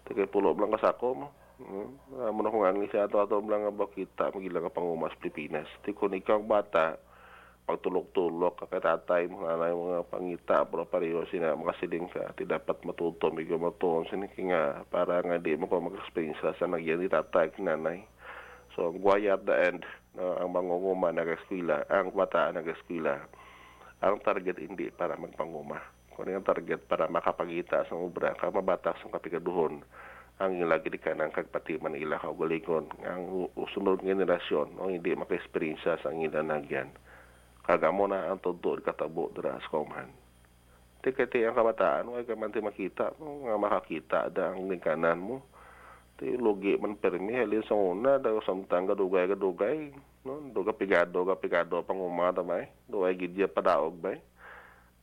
Tagay 0.07 0.31
pulo 0.31 0.55
lang 0.55 0.71
kasako 0.71 1.07
mo. 1.11 1.27
Hmm. 1.59 1.91
Uh, 2.15 2.31
muna 2.31 2.55
kung 2.55 2.63
ang 2.63 2.79
isa 2.87 3.03
ato 3.03 3.19
ato 3.19 3.43
lang 3.43 3.67
nga 3.67 3.75
bakita, 3.75 4.31
magilang 4.31 4.71
ka 4.71 4.79
pang 4.79 4.87
umas 4.87 5.11
Pilipinas. 5.19 5.67
Ti 5.83 5.91
kung 5.91 6.15
ikaw 6.15 6.39
bata, 6.39 6.95
pagtulog-tulog 7.69 8.57
ka 8.57 8.65
kay 8.65 8.81
tatay 8.81 9.29
mo 9.29 9.45
na 9.45 9.69
mga 9.69 10.09
pangita 10.09 10.65
pero 10.65 10.89
pareho 10.89 11.21
sina 11.29 11.53
makasiling 11.53 12.09
ka 12.09 12.33
ti 12.33 12.49
dapat 12.49 12.81
matuto 12.81 13.29
mi 13.29 13.45
matuon 13.45 14.09
sini 14.09 14.25
nga 14.49 14.81
para 14.89 15.21
nga 15.21 15.37
di 15.37 15.53
mo 15.53 15.69
ko 15.69 15.77
mag-experience 15.77 16.41
sa 16.41 16.65
nagyan 16.65 16.97
ni 16.97 17.05
tatay 17.05 17.53
kinanay. 17.53 18.01
So 18.73 18.89
ang 18.89 19.05
guaya 19.05 19.37
at 19.37 19.45
the 19.45 19.53
end 19.53 19.85
no, 20.17 20.33
ang 20.41 20.49
mangunguma 20.49 21.13
nag-eskwela 21.13 21.85
ang 21.93 22.09
bata 22.17 22.49
nag-eskwela 22.49 23.21
ang 24.01 24.17
target 24.25 24.57
hindi 24.57 24.89
para 24.89 25.13
magpanguma. 25.13 25.77
Kung 26.17 26.25
ang 26.25 26.41
target 26.41 26.89
para 26.89 27.05
makapagita 27.05 27.85
sa 27.85 27.93
obra 27.93 28.33
ka 28.33 28.49
mabatak 28.49 28.97
sa 28.97 29.13
kapikaduhon 29.13 29.85
ang 30.41 30.57
ilagi 30.57 30.89
di 30.89 30.97
kanang 30.97 31.35
kagpatiman 31.35 31.93
ila 31.99 32.17
kaugalingon 32.17 32.89
ang 33.05 33.51
usunod 33.53 34.01
nga 34.01 34.17
generasyon 34.17 34.73
no 34.73 34.89
hindi 34.89 35.13
maka-experience 35.13 35.85
sa 35.85 36.01
ang 36.09 36.25
ila 36.25 36.41
kagamo 37.69 38.09
na 38.09 38.33
ang 38.33 38.41
tudto 38.41 38.73
katabo 38.81 39.29
dira 39.29 39.61
sa 39.61 39.69
kauman 39.69 40.09
tikati 41.05 41.45
ang 41.45 41.53
kabataan 41.53 42.09
ay 42.17 42.25
ka 42.25 42.33
man 42.33 42.49
makita 42.49 43.13
nga 43.13 43.55
makakita 43.61 44.19
da 44.33 44.49
ang 44.49 44.65
lingkanan 44.65 45.21
mo 45.21 45.45
ti 46.17 46.33
logi 46.33 46.73
man 46.81 46.97
permi 46.97 47.37
halin 47.37 47.61
sa 47.69 47.77
una 47.77 48.17
da 48.17 48.33
samtang 48.41 48.89
gadugay 48.89 49.29
gadugay 49.29 49.93
no 50.25 50.41
do 50.49 50.65
pigado 50.73 51.29
ka 51.29 51.37
pigado 51.37 51.85
pangumata 51.85 52.41
may 52.41 52.65
do 52.89 53.05
ay 53.05 53.13
gidya 53.13 53.45
padaog 53.45 54.01
bay 54.01 54.17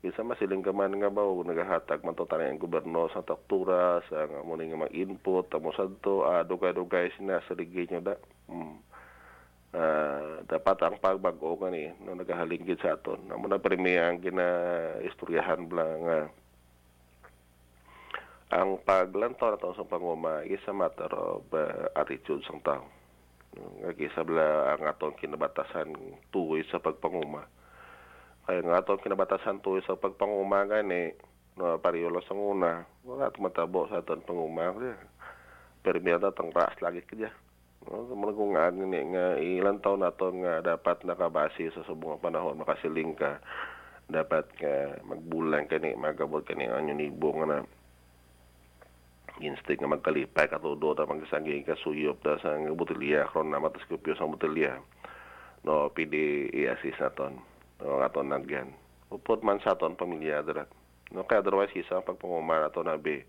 isa 0.02 0.26
masiling 0.26 0.60
ka 0.60 0.74
man 0.74 0.90
nga 0.98 1.08
ba 1.08 1.22
o 1.22 1.40
nagahatag 1.46 2.02
man 2.02 2.18
to 2.18 2.26
tanay 2.26 2.50
ang 2.50 2.60
gobyerno 2.60 3.06
sa 3.14 3.22
taktura 3.22 4.02
sa 4.10 4.26
nga 4.26 4.42
mga 4.42 4.90
input 4.90 5.48
tamo 5.48 5.70
sadto 5.70 6.26
ah, 6.26 6.42
dugay-dugay 6.42 7.14
sinasaligid 7.16 7.90
nyo 7.94 8.00
da. 8.12 8.14
Mm. 8.50 8.76
Ah, 9.76 10.40
dapat 10.48 10.80
ang 10.80 10.96
pagbago 10.96 11.60
kani 11.60 11.92
no 12.00 12.16
nagahalingkid 12.16 12.80
sa 12.80 12.96
aton 12.96 13.28
namo 13.28 13.44
na 13.44 13.60
premi 13.60 13.92
ang 14.00 14.24
ginaistoryahan 14.24 15.68
bla 15.68 15.84
nga. 16.00 16.20
Ang 18.56 18.80
paglantaw 18.80 19.52
na 19.52 19.60
to 19.60 19.76
sa 19.76 19.84
panguma 19.84 20.40
is 20.48 20.64
a 20.64 20.72
matter 20.72 21.12
of 21.12 21.44
uh, 21.52 21.92
attitude 21.92 22.40
sang 22.48 22.64
tao 22.64 22.88
nga 23.84 23.92
kisa 23.92 24.24
bla 24.24 24.72
ang 24.72 24.88
aton 24.88 25.12
kinabatasan 25.12 25.92
tuoy 26.32 26.64
sa 26.72 26.80
pagpanguma. 26.80 27.44
Kaya 28.48 28.64
nga 28.64 28.80
ato 28.80 28.96
ang 28.96 29.04
kinabatasan 29.04 29.60
tuoy 29.60 29.84
sa 29.84 30.00
pagpanguma 30.00 30.64
gani 30.64 31.12
no 31.60 31.76
pariyolo 31.84 32.24
sa 32.24 32.32
una 32.32 32.80
wala 33.04 33.28
tumatabo 33.28 33.92
sa 33.92 34.00
aton 34.00 34.24
panguma. 34.24 34.72
Permiya 35.84 36.16
tang 36.32 36.48
ras 36.48 36.80
lagi 36.80 37.04
kaya 37.04 37.28
no 37.84 38.08
mo 38.16 38.32
kung 38.32 38.56
nga 38.56 38.72
ni 38.72 38.88
nga 39.12 39.36
ilang 39.36 39.78
taon 39.84 40.00
na 40.00 40.14
to 40.16 40.32
nga 40.40 40.64
dapat 40.64 41.04
nakabase 41.04 41.68
sa 41.70 41.84
subong 41.84 42.18
panahon 42.18 42.56
makasiling 42.56 43.12
ka. 43.12 43.38
Dapat 44.06 44.46
ka 44.56 44.72
magbulan 45.04 45.66
kani 45.68 45.98
magabot 45.98 46.40
kani 46.46 46.70
ang 46.70 46.88
nibo 46.94 47.34
nga 47.36 47.46
na 47.46 47.58
instinct 49.42 49.84
nga 49.84 49.92
magkalipay 49.92 50.48
katudo 50.48 50.96
ta 50.96 51.04
magsanggi 51.04 51.66
ka 51.66 51.76
suyop 51.82 52.24
ta 52.24 52.40
sa 52.40 52.56
nga 52.56 52.72
botelya 52.72 53.28
kron 53.28 53.52
na 53.52 53.60
mataskopyo 53.60 54.16
sa 54.16 54.30
botelya. 54.30 54.80
No 55.66 55.90
pidi 55.92 56.48
i-assist 56.54 57.02
naton 57.02 57.38
no 57.82 58.00
aton 58.00 58.32
nagyan. 58.32 58.72
Upod 59.12 59.44
man 59.44 59.60
sa 59.60 59.76
aton 59.76 59.98
pamilya 59.98 60.42
dira 60.42 60.64
no 61.14 61.22
kaya 61.22 61.42
otherwise 61.44 61.74
isa 61.76 62.02
pagpanguma 62.02 62.66
nato 62.66 62.82
na 62.82 62.98
be 62.98 63.26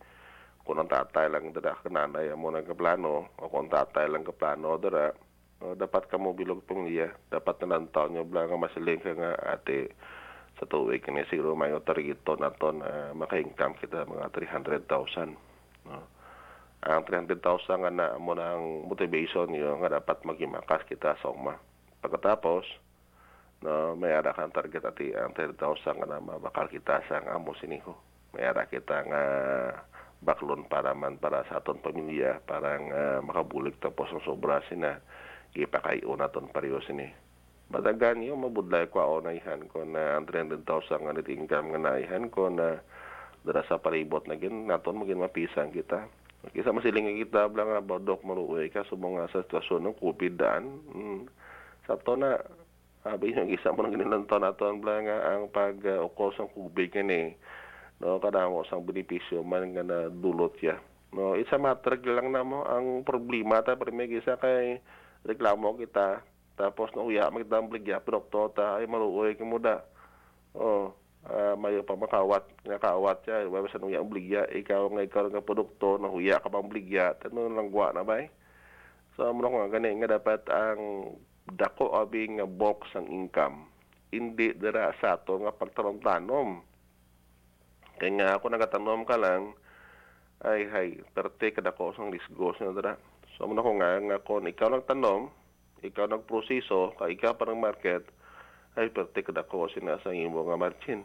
kung 0.68 0.84
ang 0.84 0.92
tatay 0.92 1.32
lang 1.32 1.56
dira 1.56 1.80
kananay 1.80 2.28
mo 2.36 2.52
nagkaplano 2.52 3.40
o 3.40 3.48
kung 3.48 3.72
tatay 3.72 4.12
lang 4.12 4.28
kaplano 4.28 4.76
dira 4.76 5.16
no, 5.64 5.80
dapat 5.80 6.12
ka 6.12 6.20
mo 6.20 6.36
bilog 6.36 6.68
pamilya 6.68 7.08
dapat 7.32 7.64
nanantaw 7.64 8.12
nyo 8.12 8.28
bla 8.28 8.44
nga 8.44 8.60
masiling 8.60 9.00
ka 9.00 9.16
nga 9.16 9.32
ate. 9.56 9.96
Sa 10.60 10.68
tuwig 10.68 11.06
kini 11.06 11.24
siguro 11.32 11.56
may 11.56 11.72
targeto 11.86 12.36
nato 12.36 12.74
na 12.76 13.16
maka-income 13.16 13.80
kita 13.80 14.04
mga 14.04 14.28
300,000 14.36 15.88
no 15.88 16.04
ang 16.78 17.02
300,000 17.10 17.42
nga 17.84 17.90
na 17.90 18.08
mo 18.20 18.36
na 18.36 18.54
ang 18.54 18.86
motivation 18.92 19.50
niyo 19.50 19.80
nga 19.80 19.98
dapat 19.98 20.22
magimakas 20.28 20.84
kita 20.86 21.16
sa 21.24 21.32
uma. 21.32 21.56
Pagkatapos 22.04 22.68
no 23.64 23.96
may 23.96 24.12
ara 24.12 24.36
kang 24.36 24.52
target 24.52 24.84
ati 24.84 25.16
ang 25.16 25.32
300,000 25.32 26.04
nga 26.04 26.08
na 26.12 26.20
mabakal 26.20 26.68
kita 26.68 27.08
sa 27.08 27.24
amo 27.32 27.56
siniko 27.56 27.96
may 28.38 28.46
ara 28.46 28.70
kita 28.70 29.02
nga 29.08 29.24
baklon 30.22 30.66
para 30.66 30.98
man 30.98 31.22
para 31.22 31.46
sa 31.46 31.62
aton 31.62 31.78
pamilya 31.82 32.42
para 32.46 32.78
nga 32.82 33.04
makabulig 33.22 33.78
tapos 33.78 34.10
ang 34.10 34.24
sobra 34.26 34.62
sina. 34.66 34.98
Ipakayo 35.58 36.14
naton 36.18 36.50
pareho 36.54 36.78
sini. 36.86 37.08
Badagan 37.68 38.24
yo 38.24 38.38
mabudlay 38.40 38.88
ko 38.88 39.04
ako 39.04 39.16
naihan 39.28 39.62
ko 39.68 39.84
na 39.84 40.16
ang 40.16 40.30
300,000 40.30 40.64
nga 41.04 41.14
net 41.16 41.28
income 41.28 41.76
nga 41.76 41.82
naihan 41.82 42.32
ko 42.32 42.48
na 42.48 42.80
dara 43.44 43.64
sa 43.68 43.80
palibot 43.80 44.24
na 44.28 44.40
gin 44.40 44.68
naton 44.68 45.00
magin 45.00 45.24
mapisan 45.24 45.72
kita. 45.72 46.08
Kisa 46.54 46.72
masiling 46.72 47.20
kita 47.20 47.52
bla 47.52 47.68
nga 47.68 47.84
bodok 47.84 48.24
maruoy 48.24 48.72
ka 48.72 48.88
mga 48.88 49.32
sa 49.32 49.44
sitwasyon 49.44 49.84
ng 49.84 49.96
COVID 50.00 50.34
daan. 50.40 50.66
Mm. 50.96 51.22
sa 51.88 51.96
to 51.96 52.20
na 52.20 52.36
abi 53.08 53.32
yung 53.32 53.48
isa 53.48 53.72
mo 53.72 53.84
nang 53.84 53.96
ginilang 53.96 54.28
to 54.28 54.36
naton 54.36 54.84
bla 54.84 55.00
nga 55.00 55.18
ang 55.32 55.48
pag 55.48 55.80
uh, 55.88 56.04
ukos 56.04 56.36
ang 56.40 56.52
kubig 56.52 56.92
kani 56.92 57.40
no 57.98 58.22
kadamo 58.22 58.62
sang 58.70 58.86
benepisyo 58.86 59.42
man 59.42 59.74
nga 59.74 59.82
na 59.82 59.98
dulot 60.14 60.54
ya 60.62 60.78
no 61.16 61.34
isa 61.34 61.58
matter 61.58 61.98
lang 62.04 62.30
na 62.36 62.44
mo 62.44 62.68
ang 62.68 63.02
problema. 63.08 63.64
Ta 63.64 63.80
prime 63.80 64.10
gisa 64.12 64.36
kay 64.38 64.84
reklamo 65.24 65.78
kita. 65.80 66.22
Tapos 66.58 66.90
na 66.98 67.06
uya 67.06 67.30
magdang 67.30 67.70
bligya 67.70 68.02
pinokto 68.02 68.50
ta 68.54 68.82
ay 68.82 68.90
maruoy 68.90 69.38
ka 69.38 69.46
muda 69.46 69.86
oh 70.58 70.90
uh, 71.30 71.54
mayo 71.54 71.86
pa 71.86 71.94
makawat 71.94 72.50
nga 72.66 72.82
kawat 72.82 73.22
ya 73.30 73.46
wa 73.46 73.62
sa 73.70 73.82
uya 73.82 74.02
bligya. 74.02 74.50
Ikaw 74.50 74.90
nga 74.94 75.06
ikaw 75.06 75.30
nga 75.30 75.46
produkto 75.46 76.02
na 76.02 76.10
huya 76.10 76.42
ka 76.42 76.50
pang 76.50 76.66
bligya. 76.66 77.14
Tanong 77.22 77.54
lang 77.54 77.70
gwa 77.70 77.94
na 77.94 78.02
bay 78.02 78.30
so 79.18 79.26
mo 79.34 79.42
nga 79.50 79.74
gani 79.74 79.98
nga 79.98 80.18
dapat 80.18 80.46
ang 80.50 81.14
dako 81.50 81.98
abi 81.98 82.30
nga 82.38 82.46
box 82.46 82.94
ang 82.98 83.08
income. 83.10 83.70
Hindi 84.14 84.54
dira 84.56 84.94
sa 85.02 85.20
ato 85.20 85.36
nga 85.42 85.52
pagtanom-tanom 85.52 86.64
kaya 87.98 88.12
nga 88.16 88.28
ako 88.38 88.46
nagatanom 88.54 89.04
ka 89.04 89.18
lang 89.18 89.54
ay 90.46 90.70
hay 90.70 90.90
perte 91.18 91.50
kada 91.52 91.74
ko 91.74 91.92
sang 91.98 92.14
lisgos 92.14 92.58
na 92.62 92.74
dira. 92.74 92.94
So 93.38 93.50
mo 93.50 93.58
ko 93.58 93.74
nga 93.78 93.98
nga 93.98 94.18
kon 94.22 94.46
ikaw 94.46 94.70
nagtanom 94.70 95.34
ikaw 95.82 96.10
nagproseso 96.10 96.98
kay 96.98 97.18
ikaw 97.18 97.38
parang 97.38 97.62
market 97.62 98.06
ay 98.78 98.94
perte 98.94 99.26
kada 99.26 99.46
ko 99.46 99.70
sinasa 99.70 100.14
imo 100.14 100.46
nga 100.46 100.58
margin. 100.58 101.02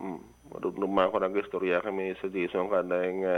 Hmm 0.00 0.40
madugduma 0.50 1.10
ko 1.14 1.22
nag 1.22 1.38
istorya 1.38 1.78
kami 1.78 2.18
sa 2.18 2.26
Jason 2.26 2.66
kada 2.66 3.06
nga 3.22 3.36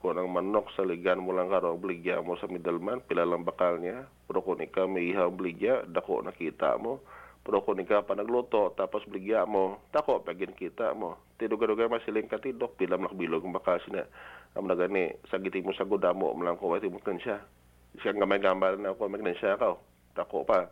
kung 0.00 0.16
ang 0.16 0.32
manok 0.32 0.72
sa 0.72 0.80
ligan 0.80 1.20
mo 1.20 1.36
lang 1.36 1.52
karo 1.52 1.76
obligya 1.76 2.24
mo 2.24 2.32
sa 2.40 2.48
middleman 2.48 3.04
pila 3.04 3.28
lang 3.28 3.44
bakal 3.44 3.76
niya. 3.76 4.08
Pero 4.24 4.40
kung 4.40 4.64
ikaw 4.64 4.88
may 4.88 5.12
ihaw 5.12 5.28
obligya 5.28 5.84
dako 5.84 6.24
nakita 6.24 6.80
mo. 6.80 7.04
Pero 7.44 7.60
kung 7.60 7.76
ikaw 7.76 8.08
pa 8.08 8.16
nagluto 8.16 8.72
tapos 8.72 9.04
bligya 9.04 9.44
mo 9.44 9.84
dako 9.92 10.24
pagin 10.24 10.56
kita 10.56 10.96
mo 10.96 11.20
tiduga-duga 11.40 11.88
masiling 11.88 12.28
ka 12.28 12.36
tidok 12.36 12.76
pila 12.76 13.00
man 13.00 13.16
bilog 13.16 13.40
ang 13.40 13.56
bakal 13.56 13.80
sina 13.80 14.04
am 14.52 14.68
na 14.68 14.76
gani 14.76 15.16
sagiti 15.32 15.64
mo 15.64 15.72
sa 15.72 15.88
gudamo 15.88 16.36
mo 16.36 16.44
lang 16.44 16.60
ko 16.60 16.76
ay 16.76 16.84
timukan 16.84 17.16
siya. 17.16 17.40
Siya 18.04 18.12
nga 18.12 18.28
may 18.28 18.38
gambar 18.44 18.76
na 18.76 18.92
ako 18.92 19.08
magnan 19.08 19.34
siya 19.40 19.56
ka 19.56 19.80
dako 20.12 20.44
pa. 20.44 20.68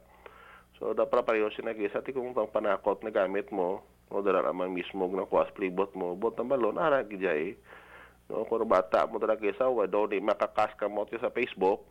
So 0.76 0.92
dapat 0.92 1.24
pareho 1.24 1.48
sinagisa 1.56 2.04
ti 2.04 2.12
kung 2.12 2.36
pang 2.36 2.52
panakot 2.52 3.00
na 3.00 3.10
gamit 3.10 3.48
mo 3.48 3.82
o 4.12 4.20
dara 4.20 4.44
naman 4.44 4.76
mismo 4.76 5.08
na 5.08 5.24
kuas 5.24 5.48
plibot 5.56 5.92
mo 5.96 6.16
bot 6.16 6.36
ang 6.36 6.48
balon 6.48 6.80
ara 6.80 7.04
gijay 7.04 7.56
no 8.28 8.44
kung 8.48 8.68
bata 8.68 9.08
mo 9.08 9.16
dara 9.20 9.36
kisa 9.36 9.68
wa 9.68 9.88
do 9.88 10.04
ni 10.08 10.20
makakas 10.20 10.72
ka 10.76 10.88
mo 10.88 11.08
sa 11.08 11.32
Facebook 11.32 11.84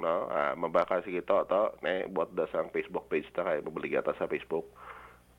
no? 0.00 0.26
Ah, 0.32 0.56
mabaka 0.56 1.04
sige 1.04 1.20
to 1.24 1.36
to 1.48 1.62
ne 1.84 2.08
bot 2.08 2.32
da 2.32 2.48
sang 2.52 2.72
Facebook 2.72 3.08
page 3.12 3.28
ta 3.36 3.44
kay 3.44 3.60
mabaligya 3.60 4.04
sa 4.04 4.28
Facebook 4.28 4.68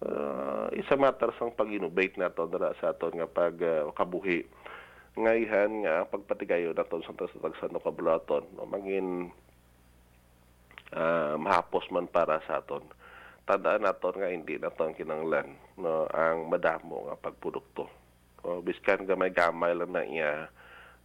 uh, 0.04 0.68
isa 0.76 1.00
matter 1.00 1.32
sang 1.40 1.56
pag-innovate 1.56 2.20
na 2.20 2.32
to 2.32 2.48
dara 2.52 2.76
sa 2.78 2.92
aton 2.92 3.16
nga 3.16 3.28
pag 3.28 3.56
uh, 3.60 3.90
kabuhi. 3.96 4.44
Ngayhan 5.14 5.86
nga 5.86 6.04
pagpatigayo 6.10 6.74
na 6.74 6.86
to 6.86 7.00
sa 7.06 7.16
tagsan 7.16 7.72
no 7.72 7.80
kabulaton 7.80 8.44
no 8.58 8.68
mangin 8.68 9.30
uh, 10.92 11.36
mahapos 11.40 11.88
man 11.90 12.12
para 12.12 12.44
sa 12.46 12.60
aton. 12.60 12.84
Tandaan 13.44 13.84
naton 13.86 14.20
nga 14.20 14.30
hindi 14.32 14.60
naton 14.60 14.98
kinanglan 14.98 15.56
no 15.80 16.06
ang 16.12 16.52
madamo 16.52 17.12
nga 17.12 17.16
pagprodukto 17.20 18.04
o 18.44 18.60
biskan 18.60 19.08
gamay 19.08 19.32
gamay 19.32 19.72
lang 19.72 19.92
na 19.96 20.04
iya 20.04 20.52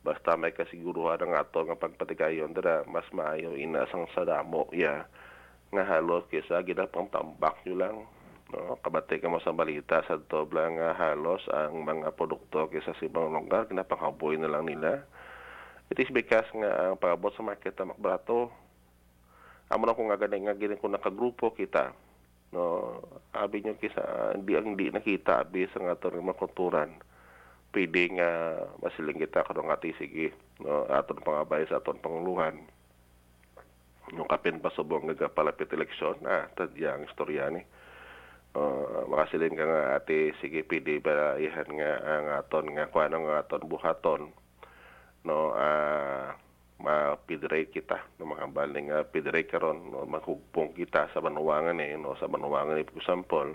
basta 0.03 0.35
may 0.35 0.55
kasiguruhan 0.55 1.23
ang 1.23 1.39
ato 1.39 1.63
nga 1.67 1.79
pagpatigayon 1.79 2.55
dira 2.55 2.83
mas 2.87 3.07
maayo 3.15 3.55
inasang 3.55 4.07
sa 4.15 4.27
damo 4.27 4.67
ya 4.75 5.07
nga 5.71 5.85
halos 5.87 6.27
kisa 6.31 6.63
ginapang 6.67 7.07
tambak 7.11 7.55
nyo 7.67 7.75
lang 7.79 7.97
no 8.49 8.81
kabate 8.81 9.21
ka 9.21 9.29
mo 9.29 9.37
sa 9.45 9.53
balita 9.53 10.01
sa 10.09 10.17
dobla 10.17 10.73
nga 10.73 10.89
halos 10.97 11.45
ang 11.53 11.85
mga 11.85 12.17
produkto 12.17 12.73
kisa 12.73 12.97
sa 12.97 13.05
ibang 13.05 13.29
lugar 13.29 13.69
ginapanghaboy 13.69 14.41
na 14.41 14.49
lang 14.49 14.65
nila. 14.65 15.05
It 15.93 16.01
is 16.01 16.09
because 16.13 16.49
nga 16.57 16.93
ang 16.93 17.01
pagabot 17.01 17.33
sa 17.37 17.45
market 17.45 17.77
na 17.77 17.93
makbrato 17.93 18.49
amo 19.69 19.85
na 19.85 19.97
ko 19.97 20.01
nga 20.09 20.21
gani 20.21 20.49
nga 20.49 20.57
gini 20.57 20.81
ko 20.81 20.89
nakagrupo 20.89 21.53
kita. 21.53 21.93
No 22.57 22.97
abi 23.37 23.61
nyo 23.61 23.77
kisa 23.77 24.33
hindi 24.33 24.57
ang 24.57 24.73
hindi 24.73 24.89
nakita 24.89 25.45
abi 25.45 25.69
sa 25.69 25.85
nga 25.85 25.93
aton 25.93 26.17
nga 26.17 26.33
makulturan 26.33 26.97
pwede 27.77 28.17
nga 28.17 28.29
masiling 28.81 29.21
kita 29.21 29.45
karon 29.45 29.69
nga 29.69 29.81
sige. 29.85 30.33
No 30.65 30.89
aton 30.89 31.21
pangabay 31.21 31.69
sa 31.69 31.85
aton 31.85 32.01
panguluhan. 32.01 32.65
No 34.17 34.25
kapin 34.25 34.65
pa 34.65 34.73
subong 34.73 35.05
nga 35.13 35.29
palapit 35.29 35.69
eleksyon? 35.69 36.25
Ah 36.25 36.49
tadya 36.57 36.97
ang 36.97 37.05
istorya 37.05 37.53
ni 37.53 37.61
uh, 38.57 39.05
makasilin 39.11 39.57
ka 39.59 39.65
nga 39.65 39.83
ate. 39.99 40.33
Sige 40.41 40.65
pwede 40.65 41.03
ba 41.03 41.37
ihan 41.37 41.69
nga 41.77 41.91
ang 42.05 42.27
aton 42.39 42.67
nga 42.73 42.89
kuano 42.89 43.27
nga 43.27 43.45
aton 43.45 43.63
buhaton 43.69 44.23
no 45.27 45.53
ah 45.53 46.33
mapidray 46.79 47.69
kita. 47.69 47.99
No 48.23 48.31
baling 48.55 48.89
nga 48.89 49.03
pidray 49.05 49.45
karon 49.51 49.91
no 49.91 50.07
maghugpong 50.07 50.73
kita 50.79 51.11
sa 51.11 51.21
banuwangan 51.21 51.83
eh. 51.83 51.99
No 51.99 52.15
sa 52.17 52.31
banuwangan 52.31 52.79
eh 52.79 52.87
for 52.87 53.03
example 53.03 53.51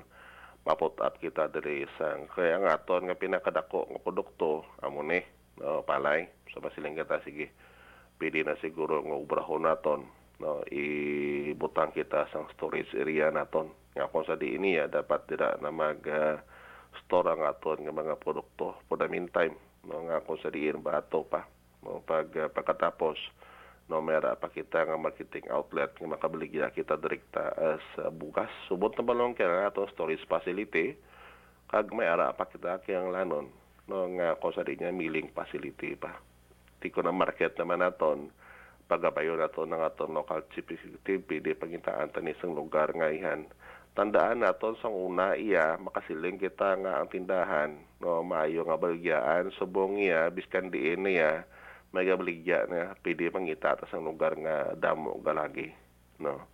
maput 0.63 0.95
up 1.03 1.19
kita 1.19 1.51
diri 1.51 1.84
sa 1.99 2.15
kaya 2.32 2.56
nga 2.60 2.79
aton 2.79 3.08
nga 3.08 3.19
pinakadako 3.19 3.88
nga 3.89 3.99
produkto 4.03 4.67
amo 4.84 5.01
ni 5.01 5.23
no 5.58 5.82
palay. 5.88 6.27
Sa 6.51 6.62
basiling 6.62 6.99
kita 6.99 7.23
sige. 7.23 7.49
Pwede 8.19 8.45
na 8.45 8.53
siguro 8.62 9.01
nga 9.01 9.17
ubrahon 9.17 9.65
naton 9.65 10.06
no 10.43 10.62
ibutang 10.69 11.95
kita 11.95 12.27
sa 12.29 12.43
storage 12.53 12.91
area 12.97 13.32
naton 13.32 13.71
nga 13.93 14.10
kung 14.10 14.25
sa 14.25 14.34
diini 14.34 14.82
ya 14.82 14.89
dapat 14.89 15.29
dira 15.29 15.53
na 15.62 15.69
mag 15.69 16.01
ah, 16.10 16.41
ang 17.13 17.41
aton 17.45 17.86
nga 17.86 17.93
mga 17.93 18.17
produkto. 18.17 18.73
For 18.89 18.97
the 18.97 19.06
meantime 19.06 19.53
no 19.86 20.10
nga 20.10 20.25
kung 20.25 20.41
sa 20.41 20.49
diin 20.49 20.82
bato 20.82 21.21
pa. 21.25 21.45
No 21.86 22.01
pag 22.01 22.34
ah, 22.38 22.49
pagkatapos 22.49 23.17
no 23.91 24.01
mera 24.01 24.34
pa 24.34 24.49
kita 24.49 24.89
nga 24.89 24.97
marketing 24.97 25.45
outlet 25.53 25.93
nga 25.93 26.10
makabaligya 26.10 26.73
kita 26.73 26.97
direkta 26.97 27.53
as 27.53 27.84
ah, 28.01 28.10
bugas 28.10 28.49
subot 28.65 28.93
na 28.97 29.06
balong 29.06 29.38
kaya 29.38 29.49
nga 29.49 29.69
atong 29.69 29.93
storage 29.93 30.25
facility? 30.25 30.97
Kag 31.69 31.93
may 31.93 32.10
ara 32.10 32.34
pa 32.34 32.49
kita 32.49 32.82
kayang 32.82 33.13
lanon. 33.13 33.49
No 33.86 34.10
nga 34.17 34.34
kung 34.41 34.58
sa 34.58 34.65
di 34.65 34.73
niya 34.73 34.89
milling 34.89 35.29
facility 35.38 35.93
pa. 35.93 36.17
Di 36.82 36.89
ko 36.89 37.06
na 37.06 37.13
market 37.13 37.53
naman 37.62 37.86
naton 37.86 38.34
pagabayo 38.88 39.39
nato 39.39 39.63
ng 39.63 39.79
aton 39.79 40.12
local 40.12 40.43
chief 40.51 40.67
executive 40.67 41.23
pwede 41.25 41.56
pangitaan 41.56 42.12
tanis 42.12 42.39
ang 42.43 42.53
lugar 42.53 42.91
nga 42.91 43.10
ihan 43.10 43.47
tandaan 43.93 44.41
naton 44.41 44.73
sa 44.82 44.89
una 44.89 45.38
iya 45.38 45.77
makasiling 45.77 46.41
kita 46.41 46.82
nga 46.82 46.97
ang 46.97 47.10
tindahan 47.13 47.77
no? 48.01 48.25
Maayo 48.25 48.65
nga 48.65 48.77
baligyaan 48.77 49.53
subong 49.53 50.01
iya 50.01 50.34
biskan 50.34 50.73
diin 50.73 51.06
niya 51.06 51.45
may 51.93 52.10
gabaligya 52.10 52.65
na 52.65 52.97
pwede 53.06 53.29
pangita 53.29 53.77
ta 53.77 53.86
sa 53.86 54.01
lugar 54.01 54.34
nga 54.41 54.73
damo 54.73 55.21
galagi 55.21 55.69
no? 56.17 56.49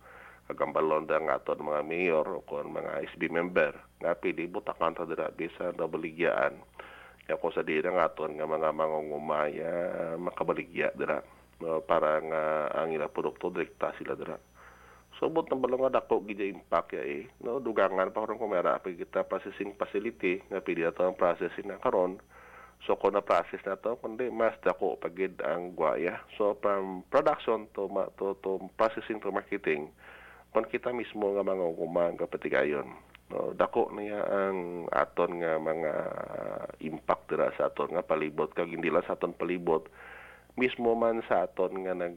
Kagambalon 0.52 1.08
da 1.08 1.16
nga 1.16 1.40
aton 1.40 1.64
mga 1.64 1.80
mayor 1.86 2.26
o 2.28 2.44
mga 2.44 3.08
SB 3.16 3.32
member 3.32 3.72
nga 4.04 4.12
pwede 4.20 4.44
butakan 4.44 4.92
ta 4.92 5.08
dira 5.08 5.32
bisa 5.32 5.72
na 5.72 5.88
baligyaan. 5.88 6.60
Kaya 7.24 7.38
kung 7.38 7.54
sa 7.54 7.64
di 7.64 7.78
nga 7.80 8.10
aton 8.10 8.36
nga 8.36 8.44
mga 8.44 8.68
mangungumaya 8.74 9.72
makabaligya 10.20 10.92
dira 10.92 11.24
no, 11.62 11.80
para 11.80 12.20
nga 12.20 12.42
ang 12.84 12.92
ila 12.92 13.08
produkto 13.08 13.48
direkta 13.48 13.96
sila 13.96 14.12
dira 14.12 14.49
subot 15.20 15.44
na 15.52 15.60
balong 15.60 15.92
dako 15.92 16.24
gid 16.24 16.40
impact 16.40 16.96
ya 16.96 17.04
eh. 17.04 17.28
No 17.44 17.60
dugangan 17.60 18.08
pa 18.08 18.24
karon 18.24 18.40
kung 18.40 18.56
mayara 18.56 18.80
pa 18.80 18.88
kita 18.88 19.28
processing 19.28 19.76
facility 19.76 20.40
nga 20.48 20.64
pwede 20.64 20.88
ato 20.88 21.04
ang 21.04 21.20
processing 21.20 21.68
na 21.68 21.76
karon. 21.76 22.16
So 22.88 22.96
kung 22.96 23.12
na 23.12 23.20
process 23.20 23.60
na 23.68 23.76
to 23.76 24.00
kundi 24.00 24.32
mas 24.32 24.56
dako 24.64 24.96
pagid 24.96 25.36
ang 25.44 25.76
guaya. 25.76 26.24
So 26.40 26.56
from 26.64 27.04
production 27.12 27.68
to 27.76 27.92
ma, 27.92 28.08
to, 28.16 28.40
to 28.40 28.72
processing 28.80 29.20
to 29.20 29.28
marketing 29.28 29.92
kung 30.56 30.64
kita 30.64 30.88
mismo 30.90 31.36
nga 31.36 31.44
mga 31.44 31.66
umang 31.76 32.16
kapatigayon. 32.16 32.88
No 33.28 33.52
dako 33.52 33.92
niya 33.92 34.24
ang 34.24 34.88
aton 34.88 35.44
nga 35.44 35.60
mga 35.60 35.92
impact 36.80 37.28
dira 37.28 37.52
sa 37.60 37.68
aton 37.68 37.92
nga 37.92 38.00
palibot. 38.00 38.56
Kag 38.56 38.72
hindi 38.72 38.88
lang 38.88 39.04
sa 39.04 39.20
aton 39.20 39.36
palibot 39.36 39.84
mismo 40.58 40.96
man 40.98 41.22
sa 41.28 41.46
aton 41.46 41.86
nga 41.86 41.94
nag 41.94 42.16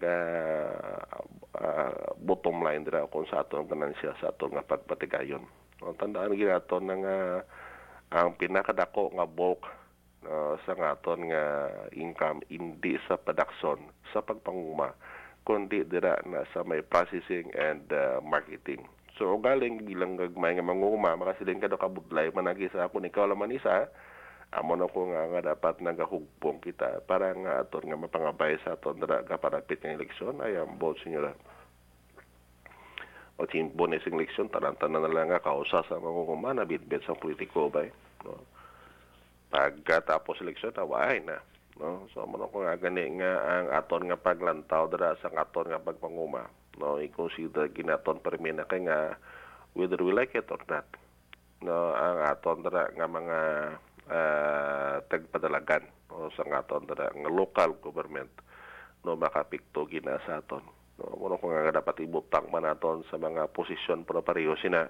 ah, 1.60 1.94
bottom 2.18 2.64
line 2.66 2.86
dira 2.86 3.06
kung 3.10 3.28
sa 3.30 3.46
aton 3.46 3.70
ganansya 3.70 4.18
sa 4.18 4.34
aton 4.34 4.56
nga 4.58 4.66
pagpatigayon. 4.66 5.44
No, 5.84 5.94
tandaan 6.00 6.34
gyud 6.38 6.54
aton 6.54 6.90
nga 6.90 7.44
ang 8.14 8.38
pinakadako 8.38 9.14
nga 9.18 9.26
bulk 9.28 9.62
ah, 10.26 10.56
sa 10.66 10.74
nga 10.74 10.96
aton 10.98 11.30
nga 11.30 11.44
income 11.94 12.42
hindi 12.50 12.98
sa 13.06 13.20
production 13.20 13.78
sa 14.14 14.22
pagpanguma 14.22 14.94
kundi 15.44 15.84
dira 15.84 16.16
na 16.24 16.48
sa 16.56 16.64
may 16.64 16.80
processing 16.80 17.52
and 17.58 17.84
ah, 17.92 18.24
marketing. 18.24 18.88
So 19.20 19.38
galing 19.38 19.86
bilang 19.86 20.18
gagmay 20.18 20.58
nga 20.58 20.66
manguma 20.66 21.14
makasiling 21.14 21.62
ka 21.62 21.70
do 21.70 21.78
kabudlay 21.78 22.34
managi 22.34 22.66
sa 22.74 22.90
ako 22.90 22.98
ikaw 23.06 23.30
laman 23.30 23.54
isa 23.54 23.86
amo 24.54 24.78
na 24.78 24.86
ko 24.86 25.10
nga 25.10 25.26
nga 25.34 25.42
dapat 25.54 25.82
nagahugpong 25.82 26.62
kita. 26.62 27.02
Para 27.10 27.34
nga 27.34 27.66
aton 27.66 27.90
nga 27.90 27.98
mapangabay 27.98 28.62
sa 28.62 28.78
aton 28.78 29.02
dira 29.02 29.26
ka 29.26 29.42
parapit 29.42 29.82
nga 29.82 29.98
eleksyon 29.98 30.38
ay 30.46 30.58
ang 30.58 30.78
vote 30.78 31.02
senyora. 31.02 31.34
O 33.42 33.50
timbo 33.50 33.90
na 33.90 33.98
isang 33.98 34.14
eleksyon 34.14 34.54
tanan-tanan 34.54 35.02
na 35.02 35.10
lang 35.10 35.34
nga 35.34 35.42
kausa 35.42 35.82
sa 35.90 35.98
mga 35.98 36.30
kumana 36.30 36.70
bitbit 36.70 37.02
sa 37.02 37.18
politiko 37.18 37.66
ba 37.74 37.82
no? 38.22 38.46
Pagkatapos 39.50 40.46
eleksyon 40.46 40.78
away 40.78 41.18
na 41.26 41.42
no? 41.82 42.06
So 42.14 42.30
mo 42.30 42.38
ko 42.54 42.62
nga 42.62 42.78
gani 42.78 43.18
nga 43.18 43.32
ang 43.42 43.68
aton 43.74 44.06
nga 44.06 44.22
paglantaw 44.22 44.86
dira 44.86 45.18
sa 45.18 45.34
aton 45.34 45.74
nga 45.74 45.82
pagpanguma 45.82 46.46
no? 46.78 47.02
I-consider 47.02 47.74
ginaton 47.74 48.22
permina 48.22 48.70
kay 48.70 48.86
nga 48.86 49.18
whether 49.74 49.98
we 49.98 50.14
like 50.14 50.38
it 50.38 50.46
or 50.54 50.62
not 50.70 50.86
no? 51.66 51.90
Ang 51.98 52.22
aton 52.22 52.62
dira 52.62 52.94
nga 52.94 53.10
mga 53.10 53.38
uh, 54.10 55.04
tagpadalagan 55.08 55.84
o 56.12 56.30
sa 56.34 56.44
nga 56.48 56.62
aton 56.64 56.88
dira 56.88 57.10
nga 57.12 57.32
local 57.32 57.78
government 57.80 58.32
no 59.04 59.20
makapikto 59.20 59.84
gina 59.88 60.20
sa 60.24 60.40
aton. 60.40 60.64
No 61.00 61.18
mo 61.18 61.36
ko 61.36 61.52
nga 61.52 61.76
dapat 61.76 62.06
ibutang 62.06 62.48
man 62.50 62.68
aton 62.68 63.04
sa 63.12 63.20
mga 63.20 63.52
posisyon 63.52 64.08
para 64.08 64.24
pareho 64.24 64.56
sina 64.60 64.88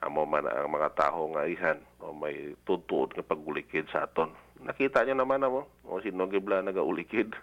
amo 0.00 0.24
man 0.24 0.46
ang 0.48 0.70
mga 0.70 0.96
taho 0.96 1.34
nga 1.36 1.44
ihan 1.44 1.78
o 2.00 2.14
may 2.14 2.56
tutuod 2.64 3.12
nga 3.12 3.26
pagulikid 3.26 3.90
sa 3.90 4.06
aton. 4.06 4.32
Nakita 4.62 5.02
niyo 5.02 5.18
naman 5.18 5.42
amo 5.42 5.68
o 5.84 5.98
sino 6.00 6.30
gibla 6.30 6.62
nagaulikid? 6.62 7.34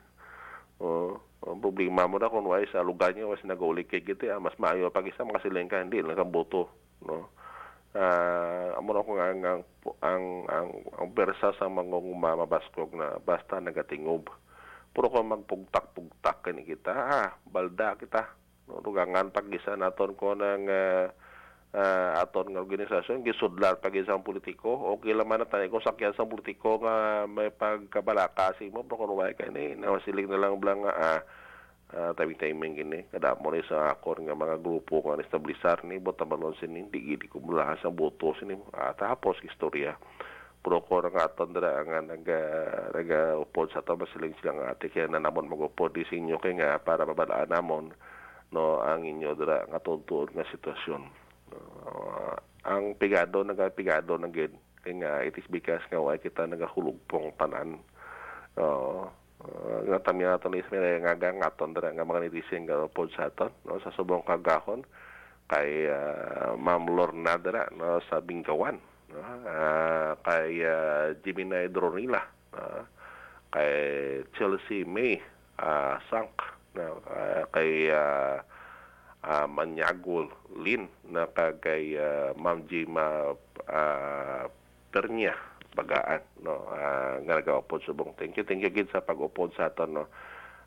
O 0.77 1.17
ang 1.41 1.57
problema 1.61 2.05
mo 2.05 2.21
na 2.21 2.29
kung 2.29 2.45
why 2.49 2.65
sa 2.69 2.85
lugar 2.85 3.13
niyo 3.13 3.33
was 3.33 3.41
nagaulikid 3.41 4.05
giti 4.05 4.29
ah, 4.29 4.41
mas 4.41 4.53
maayo 4.61 4.93
pag 4.93 5.09
isa 5.09 5.25
makasiling 5.25 5.69
ka 5.69 5.81
hindi 5.81 6.01
lang 6.01 6.17
boto 6.29 6.69
no 7.01 7.29
ah 7.95 8.75
amo 8.75 8.91
ko 8.91 9.11
nga 9.15 9.31
ang 9.31 9.41
ang 9.45 9.61
ang, 10.03 10.25
ang, 10.51 10.69
ang 10.99 11.07
bersa 11.15 11.55
sa 11.55 11.71
mga 11.71 11.97
mabaskog 12.17 12.91
na 12.97 13.21
basta 13.23 13.61
nagatingob 13.61 14.27
puro 14.97 15.13
ko 15.13 15.21
magpugtak-pugtak 15.21 16.41
kani 16.41 16.65
kita. 16.65 16.89
Ah 16.89 17.29
balda 17.45 17.93
kita. 18.01 18.33
No 18.65 18.81
rugangan 18.81 19.29
pag 19.29 19.45
isa 19.53 19.77
naton 19.77 20.17
ko 20.17 20.33
ng 20.33 20.65
ah, 20.65 21.13
ah, 21.77 22.25
aton 22.25 22.49
nga 22.49 22.65
organisasyon. 22.65 23.21
Gisudlar 23.21 23.77
pag 23.77 23.93
isang 23.93 24.25
politiko. 24.25 24.97
Okay 24.97 25.13
lang 25.13 25.29
man 25.29 25.45
na 25.45 25.69
kung 25.69 25.85
sakyan 25.85 26.17
sa 26.17 26.25
politiko 26.25 26.81
nga 26.81 27.29
may 27.29 27.53
pagkabalakasi 27.53 28.73
mo 28.73 28.89
pero 28.89 29.05
kung 29.05 29.13
wala 29.13 29.37
kani 29.37 29.77
nawasilig 29.77 30.25
na 30.25 30.41
lang 30.41 30.57
blang 30.57 30.81
nga 30.81 30.93
ah, 30.97 31.21
uh, 31.93 32.11
timing 32.17 32.39
timing 32.39 32.73
gini 32.75 32.99
kada 33.13 33.37
mo 33.39 33.53
sa 33.63 33.93
akor 33.93 34.19
nga 34.19 34.35
mga 34.35 34.59
grupo 34.59 34.99
nga 35.05 35.21
establisar 35.23 35.83
ni 35.87 36.01
bota 36.01 36.27
balon 36.27 36.55
sini 36.59 36.87
di 36.91 36.99
gidi 37.13 37.31
ko 37.31 37.39
mula 37.39 37.77
sa 37.79 37.93
boto 37.93 38.35
sini 38.39 38.55
uh, 38.55 38.93
tapos 38.97 39.39
istorya. 39.45 39.95
Puro 40.57 40.83
ko 40.83 40.99
nga 40.99 41.31
aton 41.31 41.55
dira 41.55 41.79
nga 41.85 42.03
naga 42.03 42.41
naga 42.91 43.39
upod 43.39 43.71
sa 43.71 43.85
to 43.85 43.95
basiling 43.95 44.35
sila 44.41 44.57
nga 44.57 44.75
ate. 44.75 44.91
Kaya 44.91 45.07
na 45.07 45.23
namon 45.23 45.47
magupod 45.47 45.95
di 45.95 46.03
sinyo 46.09 46.41
kay 46.41 46.57
nga 46.57 46.81
para 46.81 47.07
mabalaan 47.07 47.47
namon 47.47 47.95
no 48.51 48.83
ang 48.83 49.07
inyo 49.07 49.37
dira 49.37 49.63
nga 49.69 49.79
tutuod 49.79 50.35
nga 50.35 50.43
sitwasyon. 50.49 51.03
Uh, 51.53 52.35
ang 52.67 52.99
pigado 52.99 53.45
naga 53.47 53.71
pigado 53.71 54.19
na 54.19 54.27
gid. 54.27 54.51
Kay 54.83 54.99
nga 54.99 55.23
it 55.23 55.39
is 55.39 55.47
because 55.47 55.83
nga 55.87 56.03
why 56.03 56.19
kita 56.19 56.43
nagahulog 56.43 56.99
pong 57.07 57.31
tanan. 57.39 57.79
Uh, 57.79 57.87
Uh, 58.57 59.05
nga 59.87 59.99
tamya 60.01 60.33
aton 60.35 60.57
is 60.57 60.65
may 60.73 60.97
nga 60.97 61.13
nga 61.13 61.49
aton 61.49 61.71
dira 61.71 61.93
nga 61.93 62.07
mga 62.07 62.25
netizen 62.25 62.65
nga 62.65 62.89
pod 62.89 63.13
sa 63.13 63.29
aton 63.29 63.53
no 63.69 63.77
sa 63.79 63.93
subong 63.93 64.25
kagahon. 64.25 64.81
Kay 65.47 65.87
uh, 65.87 66.59
Ma'am 66.59 66.91
Lorna 66.91 67.39
dira 67.39 67.71
no 67.71 68.03
sa 68.09 68.19
Bingkawan 68.19 68.75
no 69.13 69.17
uh, 69.23 70.17
kay 70.25 70.59
uh, 70.65 71.15
Jiminay 71.23 71.71
Dronila 71.71 72.19
uh, 72.51 72.83
kay 73.53 73.71
Chelsea 74.35 74.83
May 74.83 75.21
uh, 75.61 75.95
Sank 76.11 76.35
no 76.75 76.99
uh, 77.07 77.47
kay 77.55 77.93
uh, 77.93 78.43
uh, 79.23 79.47
Manyagol 79.47 80.27
Lin 80.59 80.91
na 81.07 81.31
kay 81.31 81.95
uh, 81.95 82.35
Ma'am 82.35 82.67
Jima 82.67 83.31
uh, 83.71 84.43
Pernya 84.91 85.35
bagaan 85.77 86.25
no? 86.41 86.65
Uh, 86.73 87.21
nga 87.29 87.37
nagaupod 87.37 87.85
subong 87.85 88.17
thank 88.17 88.33
you. 88.33 88.43
Thank 88.43 88.65
you 88.65 88.73
gid 88.73 88.89
sa 88.89 89.05
pag-upod 89.05 89.53
sa 89.53 89.69
aton 89.69 89.93
no? 89.93 90.09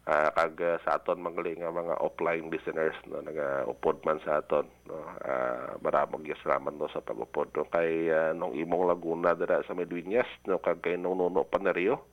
Ah, 0.09 0.33
kag 0.33 0.57
ah, 0.64 0.81
sa 0.81 0.96
aton 0.96 1.20
magaling 1.20 1.61
nga 1.61 1.68
mga 1.68 2.01
offline 2.01 2.49
listeners 2.49 2.96
no? 3.05 3.20
Nagaupod 3.20 4.01
man 4.09 4.16
sa 4.25 4.40
aton 4.40 4.64
no? 4.88 4.96
Uh, 5.20 5.77
maraming 5.85 6.33
salamat 6.40 6.73
no 6.73 6.88
sa 6.88 7.05
pagupod 7.05 7.53
no? 7.53 7.68
Kay 7.68 8.09
ah, 8.09 8.33
nung 8.33 8.57
imong 8.57 8.88
Laguna 8.88 9.37
dira 9.37 9.61
sa 9.68 9.77
Meduñas 9.77 10.27
no? 10.49 10.57
Kag 10.57 10.81
kay 10.81 10.96
nung 10.96 11.20
Nuno 11.20 11.44
Panerio 11.44 12.09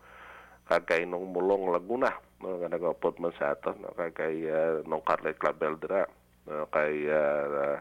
kag 0.68 0.84
kay 0.84 1.08
nung 1.08 1.32
Mulong 1.32 1.72
Laguna 1.72 2.12
no? 2.44 2.60
Nga 2.60 2.76
nagaupod 2.76 3.24
man 3.24 3.32
sa 3.40 3.56
aton 3.56 3.80
no? 3.80 3.96
Kag 3.96 4.20
kay 4.20 4.52
ah, 4.52 4.84
nung 4.84 5.02
Carlet 5.08 5.40
Clabel 5.40 5.80
dira 5.80 6.04
no? 6.44 6.68
Kay 6.68 7.08
ah, 7.08 7.80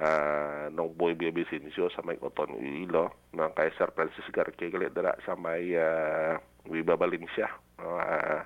ah, 0.00 0.68
nung 0.72 0.92
Boy 0.92 1.16
Bia 1.16 1.32
Vicencio 1.32 1.88
sa 1.92 2.04
may 2.04 2.20
Oton 2.20 2.56
Ilo 2.60 3.30
no 3.32 3.52
kay 3.56 3.72
Sir 3.76 3.92
Francis 3.96 4.28
Garque 4.32 4.68
gali 4.68 4.88
dira 4.92 5.16
sa 5.24 5.36
may 5.36 5.72
uh, 5.76 6.36
Viva 6.68 6.96
Valencia. 6.96 7.48
No 7.80 7.96
ah, 7.96 8.44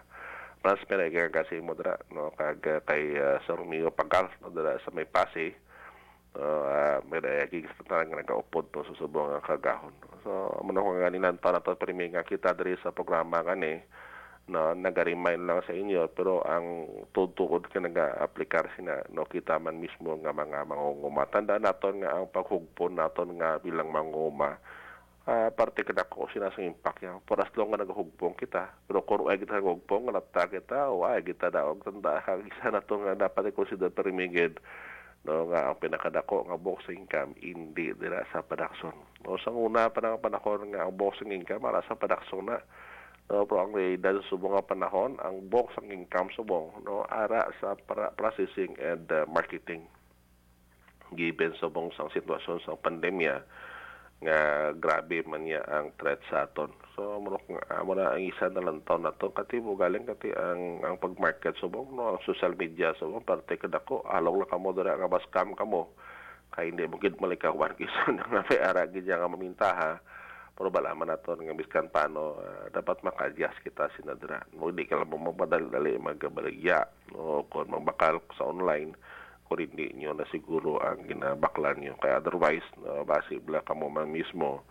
Mas 0.60 0.76
pinag 0.84 1.16
kasi 1.32 1.56
mo 1.58 1.72
dira 1.72 1.96
no 2.12 2.30
kag 2.36 2.62
kay 2.84 3.16
uh, 3.16 3.40
Sir 3.48 3.56
Romeo 3.58 3.90
Pagal 3.90 4.28
no 4.44 4.52
dira 4.52 4.78
sa 4.82 4.92
may 4.94 5.08
Pasay. 5.08 5.50
No 6.36 6.68
uh, 6.68 6.98
may 7.10 7.18
dayagig 7.18 7.66
sa 7.74 7.82
tanang 7.86 8.14
nga 8.14 8.22
nagaupod 8.22 8.70
to 8.70 8.86
sa 8.86 8.94
subong 9.00 9.34
kagahon. 9.42 9.94
So 10.22 10.54
amo 10.60 10.70
na 10.70 10.84
ko 10.84 10.94
nga 10.94 11.10
ninan 11.10 11.42
pa 11.42 11.50
na 11.50 11.64
to 11.64 11.74
primi 11.74 12.12
nga 12.12 12.22
kita 12.22 12.54
diri 12.54 12.78
sa 12.78 12.94
programa 12.94 13.42
kani 13.42 13.82
no 14.50 14.74
naga-remind 14.74 15.46
lang 15.46 15.62
sa 15.62 15.70
inyo 15.70 16.10
pero 16.10 16.42
ang 16.42 16.90
tutukod 17.14 17.70
ka 17.70 17.78
naga-aplikar 17.78 18.66
sina 18.74 18.98
no 19.14 19.22
kita 19.24 19.62
man 19.62 19.78
mismo 19.78 20.18
nga 20.18 20.34
mga 20.34 20.66
mangunguma. 20.66 21.30
Tandaan 21.30 21.62
naton 21.62 22.02
nga 22.02 22.18
ang 22.18 22.26
paghugpon 22.34 22.98
naton 22.98 23.38
nga 23.38 23.62
bilang 23.62 23.94
mangunguma 23.94 24.58
ah 25.30 25.52
parte 25.54 25.86
ka 25.86 25.94
dako 25.94 26.26
sina 26.32 26.50
sa 26.50 26.64
impact 26.64 27.06
yan 27.06 27.22
for 27.28 27.38
as 27.38 27.52
long 27.54 27.70
nga 27.70 27.84
nagahugpong 27.84 28.34
kita 28.34 28.72
pero 28.88 29.06
kung 29.06 29.28
ay 29.30 29.38
kita 29.38 29.60
nagahugpong 29.62 30.08
nga 30.10 30.16
napta 30.16 30.42
kita 30.48 30.90
o 30.90 31.06
ay 31.06 31.22
kita 31.22 31.52
daog 31.52 31.84
tanda 31.86 32.18
isa 32.50 32.72
na 32.72 32.82
to 32.82 32.98
nga 32.98 33.14
dapat 33.14 33.52
i-consider 33.52 33.94
permigid 33.94 34.58
no 35.28 35.52
nga 35.52 35.68
ang 35.68 35.76
pinakadako 35.76 36.48
nga 36.48 36.56
boxing 36.56 37.04
income 37.04 37.36
hindi 37.44 37.92
dira 37.92 38.24
sa 38.32 38.40
production. 38.40 38.96
No 39.20 39.36
sa 39.36 39.52
una 39.52 39.92
pa 39.92 40.00
nga 40.00 40.16
panahon 40.16 40.72
nga 40.72 40.88
ang 40.88 40.96
boxing 40.96 41.28
income 41.28 41.68
ara 41.68 41.84
sa 41.84 41.94
production 42.00 42.48
na 42.48 42.56
no 43.30 43.46
pero 43.46 43.62
ang 43.62 43.72
realidad 43.72 44.18
sa 44.26 44.34
nga 44.34 44.66
panahon 44.66 45.14
ang 45.22 45.46
boxing 45.46 45.94
income 45.94 46.34
subong 46.34 46.74
no? 46.82 47.06
Ara 47.06 47.46
sa 47.62 47.78
para- 47.78 48.10
processing 48.18 48.74
and 48.82 49.06
uh, 49.14 49.22
marketing. 49.30 49.86
Given 51.14 51.54
subong 51.62 51.94
sang 51.94 52.10
sitwasyon 52.10 52.62
sa 52.66 52.74
pandemya 52.74 53.42
nga 54.20 54.70
grabe 54.76 55.24
man 55.24 55.48
niya 55.48 55.64
ang 55.64 55.96
threat 55.96 56.20
sa 56.28 56.44
aton. 56.44 56.74
So 56.92 57.16
mo 57.22 57.40
nga 57.40 57.80
amo 57.80 57.96
na 57.96 58.12
ang 58.12 58.20
isa 58.20 58.52
na 58.52 58.60
lang 58.60 58.84
taon 58.84 59.08
na 59.08 59.16
to 59.16 59.32
kati 59.32 59.62
mo 59.64 59.78
galing 59.78 60.04
kati 60.04 60.34
ang 60.36 60.84
ang 60.84 61.00
pag-market 61.00 61.56
subong 61.56 61.88
no? 61.94 62.18
Ang 62.18 62.20
social 62.26 62.52
media 62.58 62.92
subong 63.00 63.24
parte 63.24 63.56
kada 63.56 63.80
ko 63.80 64.04
along 64.10 64.44
na 64.44 64.50
kamo 64.50 64.76
dira 64.76 64.98
nga 64.98 65.08
bas 65.08 65.24
scam 65.30 65.56
kamo 65.56 65.94
kay 66.50 66.74
hindi 66.74 66.82
mo 66.84 66.98
gid 66.98 67.16
malikawan 67.22 67.72
kisa 67.78 68.10
nga 68.10 68.42
may 68.44 68.58
ara 68.58 68.84
gid 68.90 69.06
nga 69.06 69.30
mamintaha 69.30 70.02
pero 70.60 70.68
balaman 70.68 71.08
naton 71.08 71.40
nga 71.40 71.56
biskan 71.56 71.88
paano 71.88 72.36
ah, 72.36 72.68
dapat 72.68 73.00
makaadjust 73.00 73.64
kita 73.64 73.88
sinadra 73.96 74.44
no 74.52 74.68
hindi 74.68 74.84
ka 74.84 75.00
lang 75.00 75.08
mamadali 75.08 75.96
magbaligya 75.96 76.84
no 77.16 77.48
kung 77.48 77.72
magbakal 77.72 78.20
sa 78.36 78.44
online 78.44 78.92
kung 79.48 79.56
hindi 79.56 79.90
nyo 79.96 80.14
na 80.14 80.28
siguro 80.30 80.78
ang 80.78 81.10
ginabaklan 81.10 81.82
nyo. 81.82 81.98
Kaya 81.98 82.22
otherwise, 82.22 82.62
no, 82.78 83.02
basibla 83.02 83.66
ka 83.66 83.74
mo 83.74 83.90
man 83.90 84.06
mismo 84.06 84.62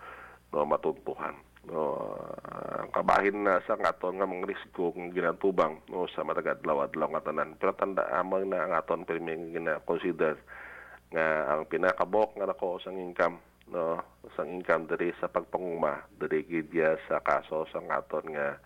no, 0.56 0.64
matuntuhan. 0.64 1.36
No, 1.68 2.00
ah, 2.48 2.88
ang 2.88 2.90
kabahin 2.96 3.44
na 3.44 3.60
sa 3.68 3.76
aton 3.76 4.16
nga 4.16 4.24
mga 4.24 4.48
risiko 4.48 4.96
kung 4.96 5.12
ginatubang 5.12 5.84
no, 5.92 6.08
sa 6.16 6.24
matagadlaw-adlaw 6.24 7.12
nga 7.12 7.28
tanan. 7.28 7.60
Pero 7.60 7.76
tanda 7.76 8.08
amang 8.16 8.48
na 8.48 8.64
ang 8.64 8.74
aton 8.80 9.04
pirming 9.04 9.52
gina-consider 9.52 10.40
nga 11.12 11.52
ang 11.52 11.68
pinakabok 11.68 12.40
nga 12.40 12.48
nako 12.48 12.80
sang 12.80 12.96
income 12.96 13.49
no 13.70 14.02
sang 14.34 14.50
income 14.50 14.90
diri 14.90 15.14
sa 15.22 15.30
pagpanguma 15.30 16.06
diri 16.18 16.46
gid 16.46 16.74
sa 17.06 17.22
kaso 17.22 17.70
sa 17.70 17.82
aton 17.82 18.26
nga 18.34 18.58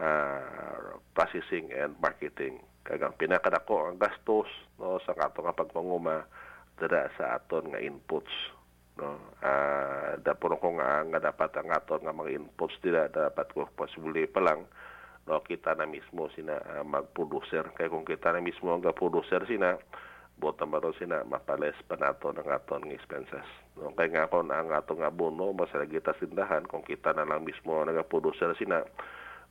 ah, 0.00 0.96
processing 1.16 1.72
and 1.72 1.96
marketing. 2.00 2.60
Kag 2.82 3.00
ang 3.00 3.14
pinakadako 3.16 3.88
ang 3.88 3.96
gastos 4.00 4.48
no 4.76 5.00
sa 5.04 5.16
aton 5.16 5.48
nga 5.48 5.56
pagpanguma 5.56 6.24
dira 6.76 7.08
sa 7.16 7.36
aton 7.40 7.72
nga 7.72 7.80
inputs 7.80 8.32
no. 9.00 9.16
Ah 9.40 10.16
da 10.20 10.36
puno 10.36 10.60
ko 10.60 10.76
nga 10.76 11.00
nga 11.08 11.20
dapat 11.32 11.50
ang 11.56 11.72
aton 11.72 12.04
nga 12.04 12.12
mga 12.12 12.36
inputs 12.36 12.76
dira 12.84 13.08
dapat 13.08 13.48
ko 13.56 13.64
possibly 13.72 14.28
pa 14.28 14.44
lang 14.44 14.68
no 15.24 15.40
kita 15.40 15.72
na 15.78 15.88
mismo 15.88 16.28
sina 16.36 16.60
ah, 16.60 16.84
mag-producer. 16.84 17.72
Kay 17.72 17.88
kung 17.88 18.04
kita 18.04 18.36
na 18.36 18.44
mismo 18.44 18.68
ang 18.68 18.84
producer 18.92 19.40
sina 19.48 19.80
bota 20.42 20.66
maron 20.66 20.90
sina 20.98 21.22
mapales 21.22 21.78
pa 21.86 21.94
nato 21.94 22.34
ng 22.34 22.50
aton 22.50 22.82
nga 22.90 22.98
expenses. 22.98 23.46
No 23.78 23.94
kay 23.94 24.10
nga 24.10 24.26
kon 24.26 24.50
ang 24.50 24.74
aton 24.74 24.98
nga 24.98 25.14
abono 25.14 25.54
masalagi 25.54 26.02
ta 26.02 26.18
sindahan 26.18 26.66
kung 26.66 26.82
kita 26.82 27.14
na 27.14 27.22
lang 27.22 27.46
mismo 27.46 27.78
nagaproducer 27.86 28.50
sina 28.58 28.82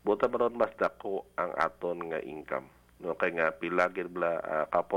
bota 0.03 0.27
maron 0.27 0.59
mas 0.59 0.75
dako 0.75 1.31
ang 1.39 1.55
aton 1.55 2.11
nga 2.11 2.19
income. 2.19 2.67
No 2.99 3.15
kay 3.15 3.31
nga 3.39 3.55
pila 3.55 3.87
bla 3.87 4.43
ah, 4.43 4.67
ka 4.67 4.91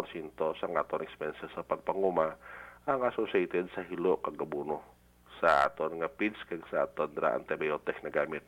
sa 0.59 0.67
aton 0.67 1.07
expenses 1.07 1.55
sa 1.55 1.63
pagpanguma 1.63 2.35
ang 2.91 3.01
associated 3.07 3.71
sa 3.71 3.87
hilo 3.87 4.19
kag 4.19 4.35
abono 4.35 4.83
sa 5.39 5.71
aton 5.71 6.03
nga 6.03 6.11
feeds 6.19 6.43
kag 6.51 6.67
sa 6.75 6.91
aton 6.91 7.15
dra 7.15 7.39
antibiotics 7.39 8.03
na 8.03 8.11
gamit 8.11 8.43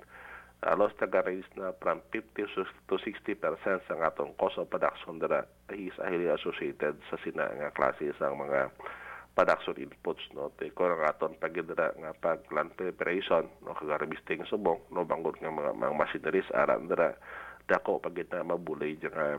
alos 0.65 0.97
taga-range 0.97 1.45
na 1.61 1.77
from 1.77 2.01
50 2.09 2.49
to 2.89 2.97
60 2.97 3.37
percent 3.37 3.81
sa 3.85 4.01
atong 4.01 4.33
cost 4.41 4.57
of 4.57 4.73
production 4.73 5.21
dira 5.21 5.45
is 5.77 5.93
highly 6.01 6.33
associated 6.33 6.97
sa 7.13 7.21
sina 7.21 7.45
nga 7.61 7.69
klase 7.77 8.09
sa 8.17 8.33
mga 8.33 8.73
production 9.37 9.77
inputs 9.77 10.25
no? 10.33 10.49
Te 10.57 10.73
ko 10.73 10.89
ang 10.89 11.05
aton 11.05 11.37
pagidra 11.37 11.93
nga 11.93 12.17
pag 12.17 12.41
plant 12.49 12.73
preparation 12.73 13.45
no? 13.61 13.77
Kag 13.77 13.93
harvesting 13.93 14.49
subong 14.49 14.81
no? 14.89 15.05
Bangod 15.05 15.37
nga 15.37 15.53
mga, 15.53 15.77
mga 15.77 15.93
machineries 15.93 16.49
aran 16.57 16.89
dira 16.89 17.13
dako 17.69 18.01
pagid 18.01 18.33
na 18.33 18.41
mabulay 18.41 18.97
nga 18.97 19.37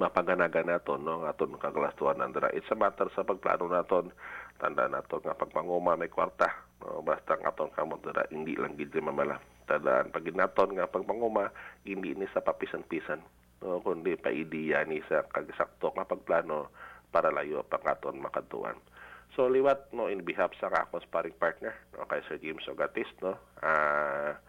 mapaganaga 0.00 0.64
naton 0.64 1.04
no? 1.04 1.20
Nga 1.20 1.36
aton 1.36 1.60
kaglastuan 1.60 2.16
nandra 2.16 2.48
it's 2.56 2.72
a 2.72 2.76
matter 2.80 3.12
sa 3.12 3.28
pagplano 3.28 3.68
naton 3.68 4.08
tanda 4.56 4.88
naton 4.88 5.20
nga 5.20 5.36
pagpanguma 5.36 6.00
may 6.00 6.08
kwarta 6.08 6.69
no 6.80 7.04
basta 7.04 7.36
nga 7.36 7.52
aton 7.52 7.72
kamot 7.72 8.00
dira 8.00 8.24
hindi 8.32 8.56
lang 8.56 8.76
gid 8.76 8.92
mamala. 9.00 9.40
Tandaan 9.68 10.10
pag 10.10 10.26
naton 10.32 10.76
nga 10.76 10.90
pagpanguma 10.90 11.52
hindi 11.86 12.16
ni 12.16 12.26
sa 12.32 12.42
papisan-pisan. 12.42 13.20
No 13.62 13.84
kundi 13.84 14.16
pa 14.16 14.32
ideya 14.32 14.84
ni 14.88 15.04
sa 15.06 15.24
kagsakto 15.28 15.92
nga 15.92 16.08
pagplano 16.08 16.72
para 17.12 17.28
layo 17.28 17.62
pa 17.66 17.78
katon 17.78 18.18
makatuan. 18.18 18.76
So 19.36 19.46
liwat 19.46 19.92
no 19.94 20.10
in 20.10 20.24
behalf 20.26 20.56
sa 20.58 20.72
akong 20.72 21.04
sparring 21.04 21.36
partner 21.36 21.76
no 21.94 22.08
kay 22.08 22.24
Sir 22.26 22.40
James 22.40 22.66
Ogatis 22.66 23.08
no 23.20 23.36
ah 23.62 24.40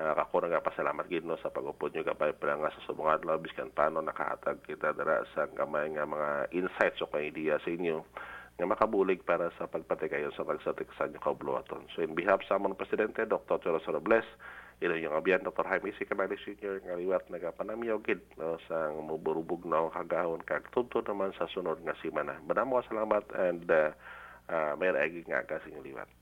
Uh, 0.00 0.16
ako 0.16 0.48
nga 0.48 0.64
pasalamat 0.64 1.04
gid 1.12 1.28
no 1.28 1.36
sa 1.44 1.52
pagupod 1.52 1.92
nyo 1.92 2.00
kapay 2.00 2.32
pala 2.32 2.56
nga 2.56 2.72
sa 2.72 2.80
subong 2.88 3.12
adlaw 3.12 3.36
biskan 3.36 3.68
paano 3.68 4.00
nakahatag 4.00 4.62
kita 4.64 4.96
dara 4.96 5.20
sa 5.36 5.44
gamay 5.52 5.92
nga 5.92 6.08
mga 6.08 6.56
insights 6.56 7.04
o 7.04 7.10
kay 7.12 7.28
idea 7.28 7.60
sa 7.60 7.68
inyo 7.68 8.00
nga 8.60 8.68
makabulig 8.68 9.24
para 9.24 9.48
sa 9.56 9.64
pagpatikayon 9.64 10.36
sa 10.36 10.44
pagsatik 10.44 10.92
sa 11.00 11.08
inyo 11.08 11.16
kabuluwaton. 11.16 11.88
So 11.96 12.04
in 12.04 12.12
behalf 12.12 12.44
sa 12.44 12.60
among 12.60 12.76
presidente 12.76 13.24
Dr. 13.24 13.56
Cholo 13.64 13.80
Robles, 13.80 14.28
ilo 14.84 15.00
yung 15.00 15.16
abiyan 15.16 15.40
Dr. 15.40 15.64
Jaime 15.64 15.96
C. 15.96 16.04
Camales 16.04 16.40
Sr. 16.44 16.84
nga 16.84 17.00
liwat 17.00 17.32
nagapanamiyaw 17.32 18.04
gid 18.04 18.20
no, 18.36 18.60
sa 18.68 18.92
muburubog 18.92 19.64
na 19.64 19.88
kagahon 19.88 20.44
kag 20.44 20.68
tudto 20.76 21.00
naman 21.00 21.32
sa 21.40 21.48
sunod 21.48 21.80
nga 21.80 21.96
simana. 22.04 22.36
Madamo 22.44 22.84
salamat 22.84 23.24
and 23.40 23.64
uh, 23.72 23.96
uh, 24.52 24.76
may 24.76 24.92
nga 25.24 25.48
kasing 25.48 25.80
liwat. 25.80 26.19